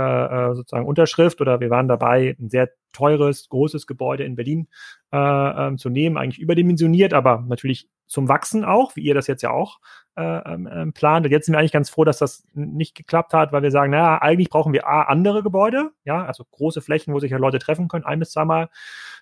[0.52, 4.68] äh, sozusagen Unterschrift oder wir waren dabei, ein sehr teures, großes Gebäude in Berlin
[5.12, 9.44] äh, ähm, zu nehmen, eigentlich überdimensioniert, aber natürlich zum Wachsen auch, wie ihr das jetzt
[9.44, 9.80] ja auch
[10.16, 11.26] äh, ähm, ähm, plant.
[11.26, 13.92] Und jetzt sind wir eigentlich ganz froh, dass das nicht geklappt hat, weil wir sagen,
[13.92, 17.60] naja, eigentlich brauchen wir A, andere Gebäude, ja, also große Flächen, wo sich ja Leute
[17.60, 18.70] treffen können, ein bis zweimal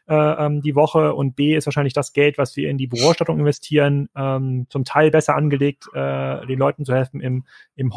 [0.07, 3.39] äh, ähm, die Woche und B ist wahrscheinlich das Geld, was wir in die Bürostattung
[3.39, 7.45] investieren, ähm, zum Teil besser angelegt, äh, den Leuten zu helfen im,
[7.75, 7.93] im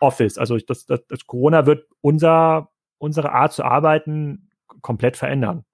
[0.00, 0.38] Homeoffice.
[0.38, 4.50] Also das, das, das Corona wird unser, unsere Art zu arbeiten
[4.82, 5.64] komplett verändern.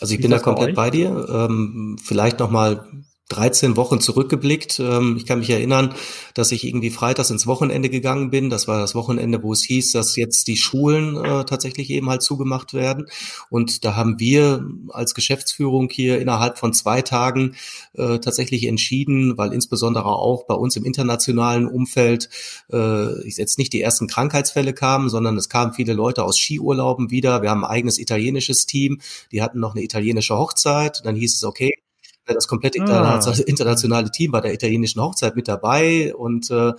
[0.00, 1.26] Also ich Wie bin da komplett bei, bei dir.
[1.28, 2.86] Ähm, vielleicht noch mal
[3.28, 4.78] 13 Wochen zurückgeblickt.
[4.78, 5.94] Ähm, ich kann mich erinnern,
[6.34, 8.50] dass ich irgendwie freitags ins Wochenende gegangen bin.
[8.50, 12.22] Das war das Wochenende, wo es hieß, dass jetzt die Schulen äh, tatsächlich eben halt
[12.22, 13.06] zugemacht werden.
[13.48, 17.54] Und da haben wir als Geschäftsführung hier innerhalb von zwei Tagen
[17.94, 22.28] äh, tatsächlich entschieden, weil insbesondere auch bei uns im internationalen Umfeld
[22.70, 27.42] äh, jetzt nicht die ersten Krankheitsfälle kamen, sondern es kamen viele Leute aus Skiurlauben wieder.
[27.42, 29.00] Wir haben ein eigenes italienisches Team,
[29.30, 31.00] die hatten noch eine italienische Hochzeit.
[31.04, 31.72] Dann hieß es, okay,
[32.26, 33.20] das komplette ah.
[33.46, 36.72] internationale Team bei der italienischen Hochzeit mit dabei und äh,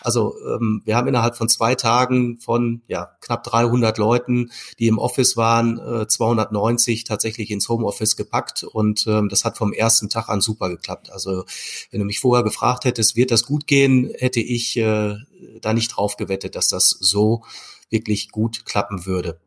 [0.00, 4.98] also ähm, wir haben innerhalb von zwei Tagen von ja knapp 300 Leuten, die im
[4.98, 10.28] Office waren, äh, 290 tatsächlich ins Homeoffice gepackt und ähm, das hat vom ersten Tag
[10.28, 11.10] an super geklappt.
[11.10, 11.44] Also
[11.90, 15.16] wenn du mich vorher gefragt hättest, wird das gut gehen, hätte ich äh,
[15.60, 17.44] da nicht drauf gewettet, dass das so
[17.88, 19.40] wirklich gut klappen würde.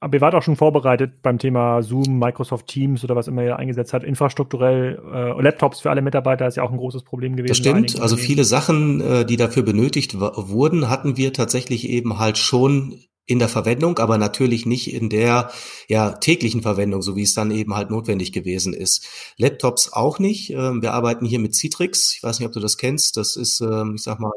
[0.00, 3.56] Aber ihr wart auch schon vorbereitet beim Thema Zoom, Microsoft Teams oder was immer ihr
[3.56, 4.04] eingesetzt hat.
[4.04, 7.48] Infrastrukturell, äh, Laptops für alle Mitarbeiter ist ja auch ein großes Problem gewesen.
[7.48, 8.00] Das stimmt.
[8.00, 12.94] Also viele Sachen, äh, die dafür benötigt wurden, hatten wir tatsächlich eben halt schon
[13.28, 15.50] in der Verwendung, aber natürlich nicht in der
[15.86, 19.06] ja, täglichen Verwendung, so wie es dann eben halt notwendig gewesen ist.
[19.36, 20.50] Laptops auch nicht.
[20.50, 22.14] Ähm, wir arbeiten hier mit Citrix.
[22.16, 23.18] Ich weiß nicht, ob du das kennst.
[23.18, 24.32] Das ist, ähm, ich sag mal,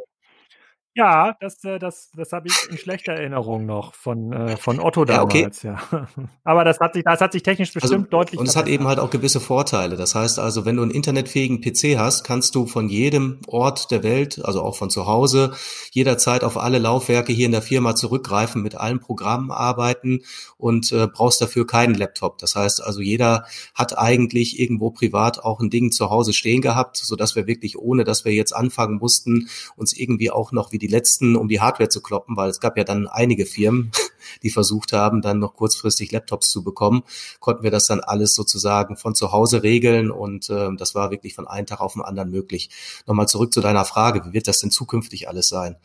[0.93, 5.05] ja, das, äh, das, das habe ich in schlechter Erinnerung noch von, äh, von Otto
[5.05, 5.79] damals, ja.
[5.89, 6.05] Okay.
[6.17, 6.27] ja.
[6.43, 8.39] Aber das hat sich, das hat sich technisch also, bestimmt also, deutlich.
[8.39, 9.95] Und es hat eben halt auch gewisse Vorteile.
[9.95, 14.03] Das heißt also, wenn du einen internetfähigen PC hast, kannst du von jedem Ort der
[14.03, 15.53] Welt, also auch von zu Hause,
[15.91, 20.23] jederzeit auf alle Laufwerke hier in der Firma zurückgreifen, mit allen Programmen arbeiten
[20.57, 22.37] und äh, brauchst dafür keinen Laptop.
[22.39, 26.97] Das heißt also, jeder hat eigentlich irgendwo privat auch ein Ding zu Hause stehen gehabt,
[26.97, 30.80] so dass wir wirklich, ohne dass wir jetzt anfangen mussten, uns irgendwie auch noch wieder
[30.81, 33.91] die letzten, um die Hardware zu kloppen, weil es gab ja dann einige Firmen,
[34.43, 37.03] die versucht haben, dann noch kurzfristig Laptops zu bekommen,
[37.39, 41.35] konnten wir das dann alles sozusagen von zu Hause regeln und äh, das war wirklich
[41.35, 42.69] von einem Tag auf den anderen möglich.
[43.07, 45.77] Nochmal zurück zu deiner Frage, wie wird das denn zukünftig alles sein?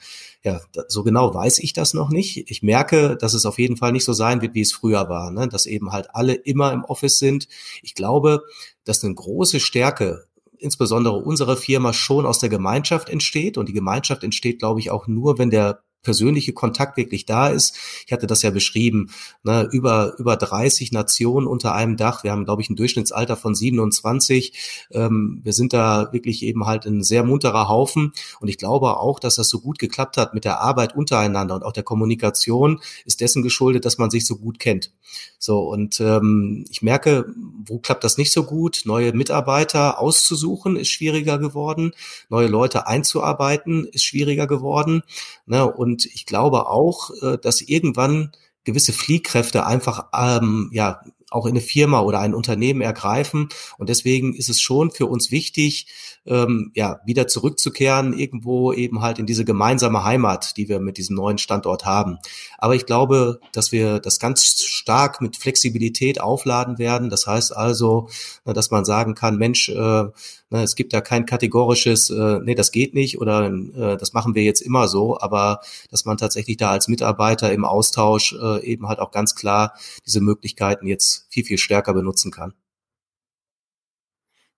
[0.42, 2.50] Ja, so genau weiß ich das noch nicht.
[2.50, 5.30] Ich merke, dass es auf jeden Fall nicht so sein wird, wie es früher war,
[5.30, 5.48] ne?
[5.48, 7.48] dass eben halt alle immer im Office sind.
[7.82, 8.42] Ich glaube,
[8.84, 10.26] dass eine große Stärke
[10.66, 13.56] insbesondere unsere Firma schon aus der Gemeinschaft entsteht.
[13.56, 17.76] Und die Gemeinschaft entsteht, glaube ich, auch nur, wenn der persönliche Kontakt wirklich da ist.
[18.06, 19.10] Ich hatte das ja beschrieben,
[19.42, 22.22] ne, über, über 30 Nationen unter einem Dach.
[22.22, 24.86] Wir haben, glaube ich, ein Durchschnittsalter von 27.
[24.92, 28.12] Ähm, wir sind da wirklich eben halt ein sehr munterer Haufen.
[28.38, 31.64] Und ich glaube auch, dass das so gut geklappt hat mit der Arbeit untereinander und
[31.64, 34.92] auch der Kommunikation ist dessen geschuldet, dass man sich so gut kennt.
[35.38, 37.26] So, und ähm, ich merke,
[37.64, 38.82] wo klappt das nicht so gut?
[38.84, 41.92] Neue Mitarbeiter auszusuchen ist schwieriger geworden.
[42.28, 45.02] Neue Leute einzuarbeiten ist schwieriger geworden.
[45.46, 45.70] Ne?
[45.70, 48.32] Und und ich glaube auch, äh, dass irgendwann
[48.64, 51.00] gewisse Fliehkräfte einfach ähm, ja
[51.36, 53.48] auch in eine Firma oder ein Unternehmen ergreifen.
[53.78, 55.86] Und deswegen ist es schon für uns wichtig,
[56.26, 61.16] ähm, ja, wieder zurückzukehren, irgendwo eben halt in diese gemeinsame Heimat, die wir mit diesem
[61.16, 62.18] neuen Standort haben.
[62.58, 67.10] Aber ich glaube, dass wir das ganz stark mit Flexibilität aufladen werden.
[67.10, 68.08] Das heißt also,
[68.44, 70.04] dass man sagen kann, Mensch, äh,
[70.50, 74.44] es gibt da kein kategorisches, äh, nee, das geht nicht oder äh, das machen wir
[74.44, 75.60] jetzt immer so, aber
[75.90, 79.74] dass man tatsächlich da als Mitarbeiter im Austausch äh, eben halt auch ganz klar
[80.06, 82.54] diese Möglichkeiten jetzt viel, viel stärker benutzen kann.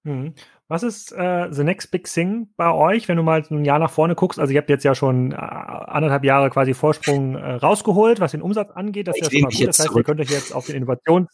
[0.04, 0.34] Mhm.
[0.68, 3.90] Was ist äh, the next big thing bei euch, wenn du mal ein Jahr nach
[3.90, 4.38] vorne guckst?
[4.38, 8.42] Also ihr habt jetzt ja schon äh, anderthalb Jahre quasi Vorsprung äh, rausgeholt, was den
[8.42, 9.08] Umsatz angeht.
[9.08, 9.68] Das ist ja schon mal gut.
[9.68, 9.98] Das heißt, zurück.
[9.98, 11.28] ihr könnt euch jetzt auf den Innovations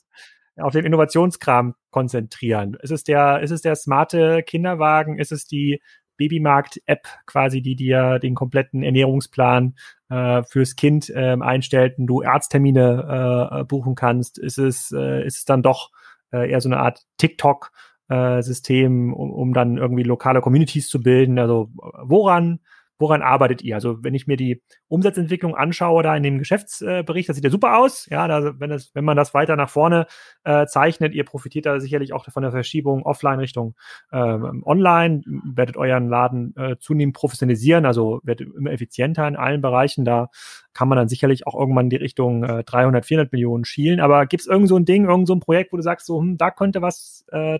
[0.56, 2.76] auf den Innovationskram konzentrieren.
[2.80, 5.18] Ist es der, ist es der smarte Kinderwagen?
[5.18, 5.82] Ist es die
[6.16, 9.74] Babymarkt-App quasi, die dir den kompletten Ernährungsplan
[10.10, 14.38] äh, fürs Kind äh, einstellt und du Arzttermine äh, buchen kannst?
[14.38, 15.90] Ist es, äh, ist es dann doch
[16.32, 17.72] äh, eher so eine Art TikTok?
[18.08, 21.38] äh, System, um, um dann irgendwie lokale Communities zu bilden.
[21.38, 21.70] Also
[22.02, 22.60] woran
[22.98, 23.74] woran arbeitet ihr?
[23.74, 27.78] Also wenn ich mir die Umsatzentwicklung anschaue da in dem Geschäftsbericht, das sieht ja super
[27.78, 28.06] aus.
[28.10, 30.06] Ja, da, wenn, es, wenn man das weiter nach vorne
[30.44, 33.74] äh, zeichnet, ihr profitiert da sicherlich auch von der Verschiebung offline Richtung
[34.12, 40.04] ähm, online, werdet euren Laden äh, zunehmend professionalisieren, also werdet immer effizienter in allen Bereichen.
[40.04, 40.28] Da
[40.72, 44.00] kann man dann sicherlich auch irgendwann in die Richtung äh, 300, 400 Millionen schielen.
[44.00, 46.20] Aber gibt es irgend so ein Ding, irgend so ein Projekt, wo du sagst, so,
[46.20, 47.58] hm, da könnte was äh,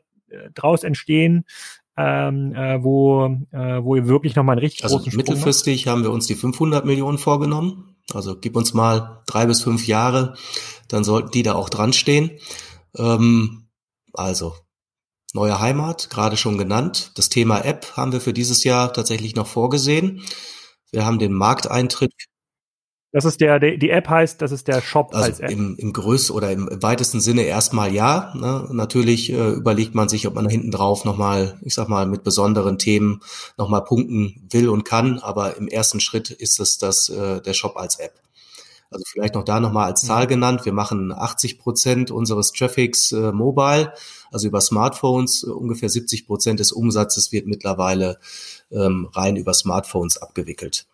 [0.54, 1.44] draus entstehen,
[1.96, 6.02] ähm, äh, wo, äh, wo ihr wirklich nochmal einen richtig also großen Sprung mittelfristig haben
[6.02, 7.96] wir uns die 500 Millionen vorgenommen.
[8.12, 10.34] Also gib uns mal drei bis fünf Jahre,
[10.88, 12.32] dann sollten die da auch dran stehen.
[12.96, 13.68] Ähm,
[14.12, 14.54] also
[15.32, 17.12] neue Heimat, gerade schon genannt.
[17.16, 20.22] Das Thema App haben wir für dieses Jahr tatsächlich noch vorgesehen.
[20.90, 22.12] Wir haben den Markteintritt
[23.14, 25.52] das ist der, die App heißt, das ist der Shop also als App.
[25.52, 28.32] Im, im größten oder im weitesten Sinne erstmal ja.
[28.34, 28.66] Ne?
[28.72, 32.76] Natürlich äh, überlegt man sich, ob man hinten drauf nochmal, ich sag mal, mit besonderen
[32.76, 33.20] Themen
[33.56, 35.20] nochmal punkten will und kann.
[35.20, 38.14] Aber im ersten Schritt ist es das, äh, der Shop als App.
[38.90, 40.64] Also vielleicht noch da nochmal als Zahl genannt.
[40.64, 43.92] Wir machen 80 Prozent unseres Traffics äh, mobile,
[44.32, 45.44] also über Smartphones.
[45.44, 48.18] Ungefähr 70 Prozent des Umsatzes wird mittlerweile
[48.72, 50.88] ähm, rein über Smartphones abgewickelt.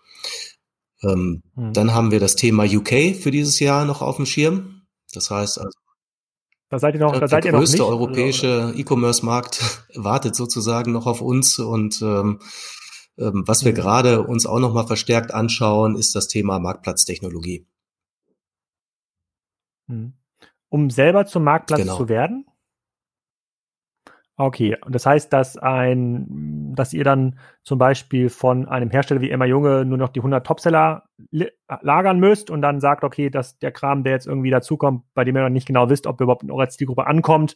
[1.03, 1.73] Ähm, hm.
[1.73, 4.83] Dann haben wir das Thema UK für dieses Jahr noch auf dem Schirm.
[5.13, 5.79] Das heißt also,
[6.69, 7.73] da seid ihr noch, da seid ihr noch nicht.
[7.73, 12.41] Der größte europäische E-Commerce-Markt wartet sozusagen noch auf uns und ähm,
[13.19, 13.77] ähm, was wir hm.
[13.77, 17.67] gerade uns auch noch mal verstärkt anschauen, ist das Thema Marktplatztechnologie.
[19.89, 20.13] Hm.
[20.69, 21.97] Um selber zum Marktplatz genau.
[21.97, 22.47] zu werden?
[24.41, 29.29] Okay, und das heißt, dass ein, dass ihr dann zum Beispiel von einem Hersteller wie
[29.29, 31.03] Emma Junge nur noch die 100 Topseller
[31.83, 35.37] lagern müsst und dann sagt, okay, dass der Kram, der jetzt irgendwie dazukommt, bei dem
[35.37, 37.55] ihr noch nicht genau wisst, ob er überhaupt in eurer Zielgruppe ankommt,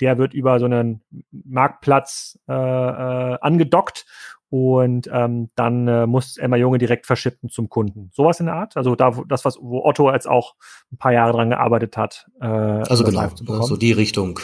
[0.00, 4.04] der wird über so einen Marktplatz äh, äh, angedockt
[4.50, 8.10] und ähm, dann äh, muss Emma Junge direkt verschippen zum Kunden.
[8.12, 8.76] Sowas in der Art?
[8.76, 10.56] Also da, das, was wo Otto jetzt auch
[10.92, 12.26] ein paar Jahre dran gearbeitet hat.
[12.40, 13.28] Äh, also genau,
[13.62, 14.40] so die Richtung.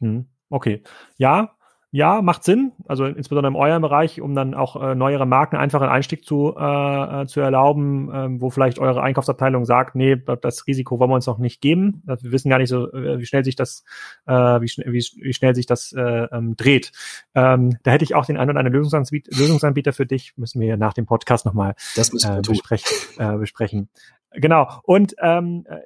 [0.00, 0.82] Hm, okay.
[1.16, 1.52] Ja,
[1.90, 2.72] ja, macht Sinn.
[2.86, 6.54] Also insbesondere in eurem Bereich, um dann auch äh, neuere Marken einfach einen Einstieg zu,
[6.54, 11.26] äh, zu erlauben, ähm, wo vielleicht eure Einkaufsabteilung sagt, nee, das Risiko wollen wir uns
[11.26, 12.02] noch nicht geben.
[12.04, 13.84] Wir wissen gar nicht so, äh, wie schnell sich das,
[14.26, 16.92] äh, wie, schn wie, wie schnell sich das äh, ähm, dreht.
[17.34, 20.34] Ähm, da hätte ich auch den einen oder anderen Lösungsanbieter, Lösungsanbieter für dich.
[20.36, 23.88] Müssen wir nach dem Podcast nochmal äh, besprechen, äh, besprechen.
[24.32, 24.68] Genau.
[24.82, 25.78] Und ähm, äh,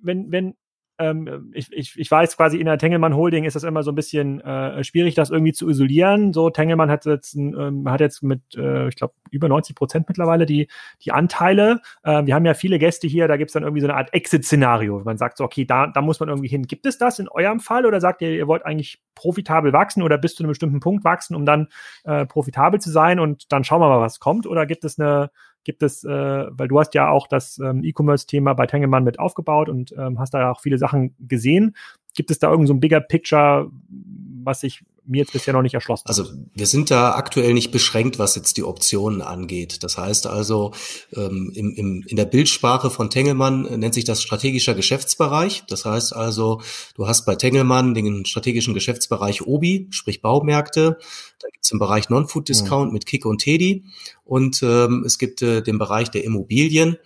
[0.00, 0.54] wenn, wenn
[0.98, 3.96] ähm, ich, ich, ich weiß quasi in der Tengelmann Holding ist das immer so ein
[3.96, 6.32] bisschen äh, schwierig, das irgendwie zu isolieren.
[6.32, 10.46] So Tengelmann hat jetzt, ähm, hat jetzt mit, äh, ich glaube, über 90 Prozent mittlerweile
[10.46, 10.68] die,
[11.02, 11.80] die Anteile.
[12.04, 14.14] Äh, wir haben ja viele Gäste hier, da gibt es dann irgendwie so eine Art
[14.14, 15.02] Exit-Szenario.
[15.04, 16.62] Man sagt so, okay, da, da muss man irgendwie hin.
[16.62, 20.18] Gibt es das in eurem Fall oder sagt ihr, ihr wollt eigentlich profitabel wachsen oder
[20.18, 21.68] bis zu einem bestimmten Punkt wachsen, um dann
[22.04, 24.46] äh, profitabel zu sein und dann schauen wir mal, was kommt?
[24.46, 25.30] Oder gibt es eine
[25.64, 29.68] gibt es, äh, weil du hast ja auch das ähm, E-Commerce-Thema bei Tengelmann mit aufgebaut
[29.68, 31.74] und ähm, hast da auch viele Sachen gesehen.
[32.14, 35.74] Gibt es da irgend so ein bigger Picture, was sich mir jetzt bisher noch nicht
[35.74, 39.82] erschlossen Also wir sind da aktuell nicht beschränkt, was jetzt die Optionen angeht.
[39.82, 40.72] Das heißt also,
[41.14, 45.64] ähm, im, im, in der Bildsprache von Tengelmann nennt sich das strategischer Geschäftsbereich.
[45.68, 46.60] Das heißt also,
[46.94, 50.98] du hast bei Tengelmann den strategischen Geschäftsbereich OBI, sprich Baumärkte.
[51.40, 52.92] Da gibt es den Bereich Non-Food-Discount mhm.
[52.92, 53.84] mit Kick und Teddy.
[54.24, 56.96] Und ähm, es gibt äh, den Bereich der Immobilien.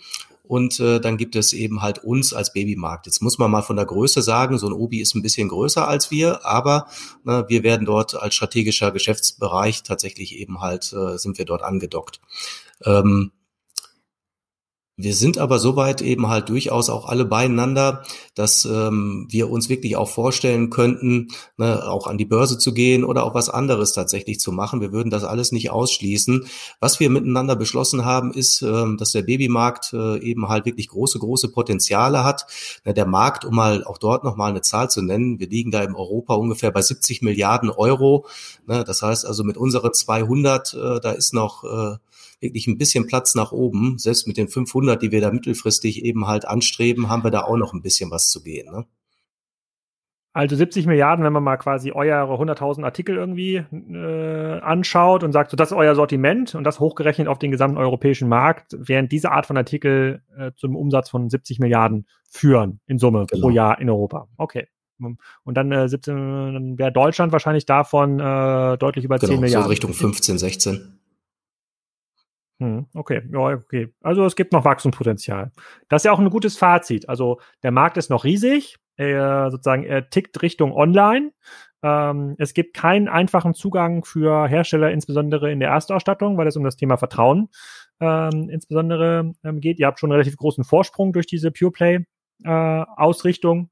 [0.49, 3.07] Und äh, dann gibt es eben halt uns als Babymarkt.
[3.07, 5.86] Jetzt muss man mal von der Größe sagen, so ein Obi ist ein bisschen größer
[5.86, 6.86] als wir, aber
[7.22, 12.20] ne, wir werden dort als strategischer Geschäftsbereich tatsächlich eben halt, äh, sind wir dort angedockt.
[12.84, 13.30] Ähm,
[15.01, 18.03] wir sind aber soweit eben halt durchaus auch alle beieinander,
[18.34, 23.05] dass ähm, wir uns wirklich auch vorstellen könnten, ne, auch an die Börse zu gehen
[23.05, 24.80] oder auch was anderes tatsächlich zu machen.
[24.80, 26.46] Wir würden das alles nicht ausschließen.
[26.80, 31.20] Was wir miteinander beschlossen haben, ist, ähm, dass der Babymarkt äh, eben halt wirklich große,
[31.20, 32.46] große Potenziale hat.
[32.84, 35.84] Na, der Markt, um mal auch dort nochmal eine Zahl zu nennen, wir liegen da
[35.84, 38.26] in Europa ungefähr bei 70 Milliarden Euro.
[38.66, 41.99] Ne, das heißt also mit unseren 200, äh, da ist noch äh,
[42.41, 43.99] wirklich ein bisschen Platz nach oben.
[43.99, 47.57] Selbst mit den 500, die wir da mittelfristig eben halt anstreben, haben wir da auch
[47.57, 48.70] noch ein bisschen was zu gehen.
[48.70, 48.86] Ne?
[50.39, 55.51] Also 70 Milliarden, wenn man mal quasi eure 100.000 Artikel irgendwie äh, anschaut und sagt,
[55.51, 59.32] so das ist euer Sortiment und das hochgerechnet auf den gesamten europäischen Markt, während diese
[59.32, 63.47] Art von Artikel äh, zum Umsatz von 70 Milliarden führen in Summe genau.
[63.47, 64.28] pro Jahr in Europa.
[64.36, 64.68] Okay.
[65.01, 69.64] Und dann, äh, 17, dann wäre Deutschland wahrscheinlich davon äh, deutlich über genau, 10 Milliarden.
[69.64, 71.01] So Richtung 15, 16.
[72.61, 73.94] Hm, okay, ja, okay.
[74.02, 75.52] Also es gibt noch Wachstumspotenzial.
[75.88, 77.09] Das ist ja auch ein gutes Fazit.
[77.09, 81.30] Also der Markt ist noch riesig, er, sozusagen, er tickt Richtung Online.
[81.84, 86.64] Ähm, es gibt keinen einfachen Zugang für Hersteller, insbesondere in der Erstausstattung, weil es um
[86.64, 87.48] das Thema Vertrauen
[88.00, 89.78] ähm, insbesondere ähm, geht.
[89.78, 92.06] Ihr habt schon einen relativ großen Vorsprung durch diese Pure Play
[92.44, 93.70] äh, Ausrichtung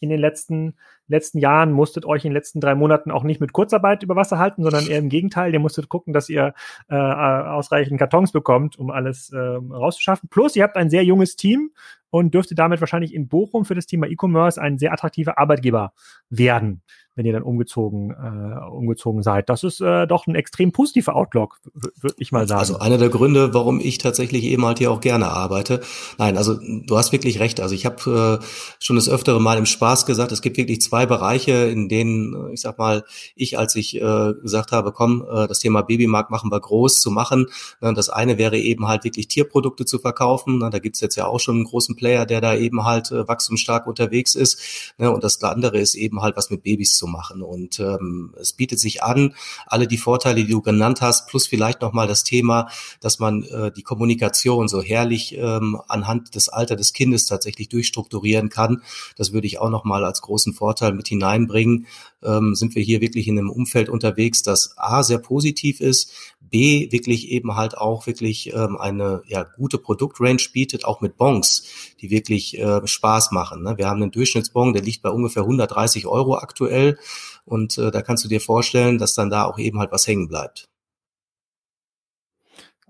[0.00, 0.76] in den letzten
[1.08, 4.38] letzten Jahren musstet euch in den letzten drei Monaten auch nicht mit Kurzarbeit über Wasser
[4.38, 6.54] halten, sondern eher im Gegenteil, ihr musstet gucken, dass ihr
[6.88, 10.28] äh, ausreichend Kartons bekommt, um alles äh, rauszuschaffen.
[10.28, 11.70] Plus, ihr habt ein sehr junges Team
[12.10, 15.92] und dürfte damit wahrscheinlich in Bochum für das Thema E-Commerce ein sehr attraktiver Arbeitgeber
[16.30, 16.82] werden
[17.18, 19.48] wenn ihr dann umgezogen, äh, umgezogen seid.
[19.48, 22.60] Das ist äh, doch ein extrem positiver Outlook, würde ich mal sagen.
[22.60, 25.80] Also einer der Gründe, warum ich tatsächlich eben halt hier auch gerne arbeite.
[26.16, 27.60] Nein, also du hast wirklich recht.
[27.60, 28.44] Also ich habe äh,
[28.78, 32.52] schon das öftere Mal im Spaß gesagt, es gibt wirklich zwei Bereiche, in denen, äh,
[32.52, 33.02] ich sag mal,
[33.34, 37.10] ich, als ich äh, gesagt habe, komm, äh, das Thema Babymarkt machen wir groß zu
[37.10, 37.46] machen.
[37.80, 40.58] Ne, das eine wäre eben halt wirklich Tierprodukte zu verkaufen.
[40.58, 43.28] Ne, da gibt's jetzt ja auch schon einen großen Player, der da eben halt äh,
[43.28, 44.58] wachstumsstark unterwegs ist.
[44.96, 47.42] Ne, und das andere ist eben halt was mit Babys zu machen.
[47.42, 49.34] Und ähm, es bietet sich an,
[49.66, 52.70] alle die Vorteile, die du genannt hast, plus vielleicht nochmal das Thema,
[53.00, 58.48] dass man äh, die Kommunikation so herrlich ähm, anhand des Alters des Kindes tatsächlich durchstrukturieren
[58.48, 58.82] kann.
[59.16, 61.86] Das würde ich auch nochmal als großen Vorteil mit hineinbringen.
[62.22, 66.90] Ähm, sind wir hier wirklich in einem Umfeld unterwegs, das A sehr positiv ist, B
[66.90, 71.64] wirklich eben halt auch wirklich ähm, eine ja, gute Produktrange bietet, auch mit Bons,
[72.00, 73.62] die wirklich äh, Spaß machen.
[73.62, 73.78] Ne?
[73.78, 76.98] Wir haben einen Durchschnittsbon, der liegt bei ungefähr 130 Euro aktuell
[77.44, 80.28] und äh, da kannst du dir vorstellen, dass dann da auch eben halt was hängen
[80.28, 80.68] bleibt.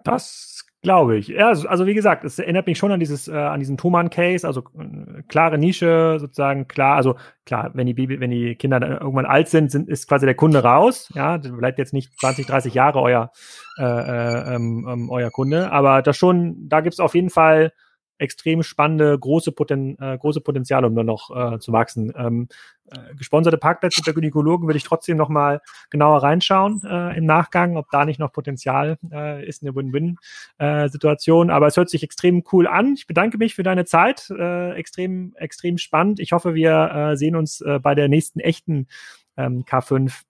[0.04, 1.26] Das Glaube ich.
[1.26, 4.46] Ja, also, also wie gesagt, es erinnert mich schon an dieses, äh, an diesen Thoman-Case,
[4.46, 8.92] also äh, klare Nische, sozusagen klar, also klar, wenn die Baby, wenn die Kinder dann
[8.92, 12.74] irgendwann alt sind, sind ist quasi der Kunde raus, ja, bleibt jetzt nicht 20, 30
[12.74, 13.32] Jahre euer,
[13.76, 17.72] äh, äh, ähm, ähm, euer Kunde, aber das schon, da gibt's auf jeden Fall
[18.18, 22.12] extrem spannende, große, Poten äh, große Potenziale, um da noch äh, zu wachsen.
[22.16, 22.48] Ähm,
[22.90, 25.60] äh, gesponserte Parkplätze der Gynäkologen würde ich trotzdem noch mal
[25.90, 31.48] genauer reinschauen äh, im Nachgang, ob da nicht noch Potenzial äh, ist, eine Win-Win-Situation.
[31.48, 32.94] Äh, Aber es hört sich extrem cool an.
[32.94, 34.30] Ich bedanke mich für deine Zeit.
[34.30, 36.20] Äh, extrem, extrem spannend.
[36.20, 38.88] Ich hoffe, wir äh, sehen uns äh, bei der nächsten echten
[39.36, 40.22] ähm, K5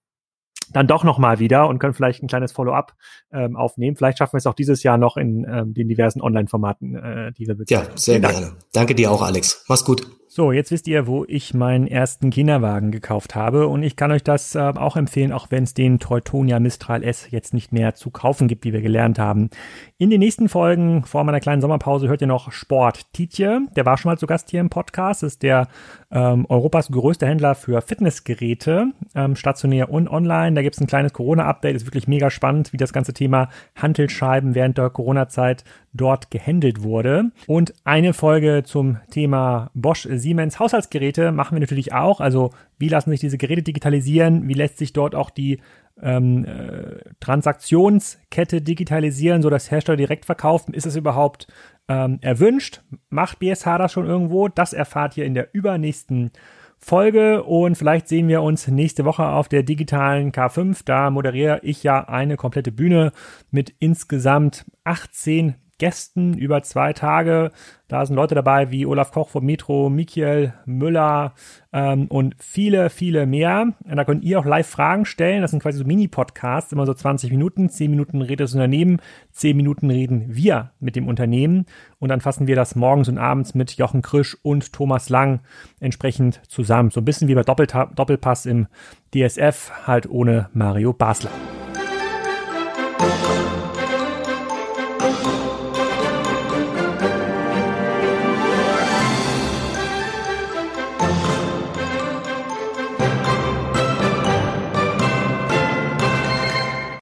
[0.73, 2.95] dann doch nochmal wieder und können vielleicht ein kleines Follow-up
[3.31, 3.95] ähm, aufnehmen.
[3.95, 7.47] Vielleicht schaffen wir es auch dieses Jahr noch in ähm, den diversen Online-Formaten, äh, die
[7.47, 7.87] wir bezahlen.
[7.89, 8.53] Ja, sehr gerne.
[8.73, 9.65] Danke dir auch, Alex.
[9.67, 10.18] Mach's gut.
[10.39, 14.23] So, jetzt wisst ihr, wo ich meinen ersten Kinderwagen gekauft habe und ich kann euch
[14.23, 18.09] das äh, auch empfehlen, auch wenn es den Teutonia Mistral S jetzt nicht mehr zu
[18.09, 19.49] kaufen gibt, wie wir gelernt haben.
[19.97, 23.97] In den nächsten Folgen vor meiner kleinen Sommerpause hört ihr noch Sport Tietje, der war
[23.97, 25.67] schon mal zu Gast hier im Podcast, ist der
[26.09, 30.55] ähm, Europas größte Händler für Fitnessgeräte, ähm, stationär und online.
[30.55, 34.55] Da gibt es ein kleines Corona-Update, ist wirklich mega spannend, wie das ganze Thema Hantelscheiben
[34.55, 37.31] während der Corona-Zeit dort gehandelt wurde.
[37.47, 42.21] Und eine Folge zum Thema Bosch Siemens Haushaltsgeräte machen wir natürlich auch.
[42.21, 44.47] Also wie lassen sich diese Geräte digitalisieren?
[44.47, 45.59] Wie lässt sich dort auch die
[45.99, 50.75] ähm, äh, Transaktionskette digitalisieren, so dass Hersteller direkt verkaufen?
[50.75, 51.47] Ist es überhaupt
[51.87, 52.83] ähm, erwünscht?
[53.09, 54.49] Macht BSH das schon irgendwo?
[54.49, 56.29] Das erfahrt ihr in der übernächsten
[56.77, 60.81] Folge und vielleicht sehen wir uns nächste Woche auf der digitalen K5.
[60.85, 63.13] Da moderiere ich ja eine komplette Bühne
[63.49, 67.51] mit insgesamt 18 Gästen über zwei Tage.
[67.87, 71.33] Da sind Leute dabei wie Olaf Koch vom Metro, Michael Müller
[71.73, 73.73] ähm, und viele, viele mehr.
[73.83, 75.41] Und da könnt ihr auch live Fragen stellen.
[75.41, 77.69] Das sind quasi so Mini-Podcasts, immer so 20 Minuten.
[77.69, 79.01] 10 Minuten redet das Unternehmen,
[79.31, 81.65] 10 Minuten reden wir mit dem Unternehmen.
[81.97, 85.39] Und dann fassen wir das morgens und abends mit Jochen Krisch und Thomas Lang
[85.79, 86.91] entsprechend zusammen.
[86.91, 88.67] So ein bisschen wie bei Doppelta Doppelpass im
[89.15, 91.31] DSF, halt ohne Mario Basler.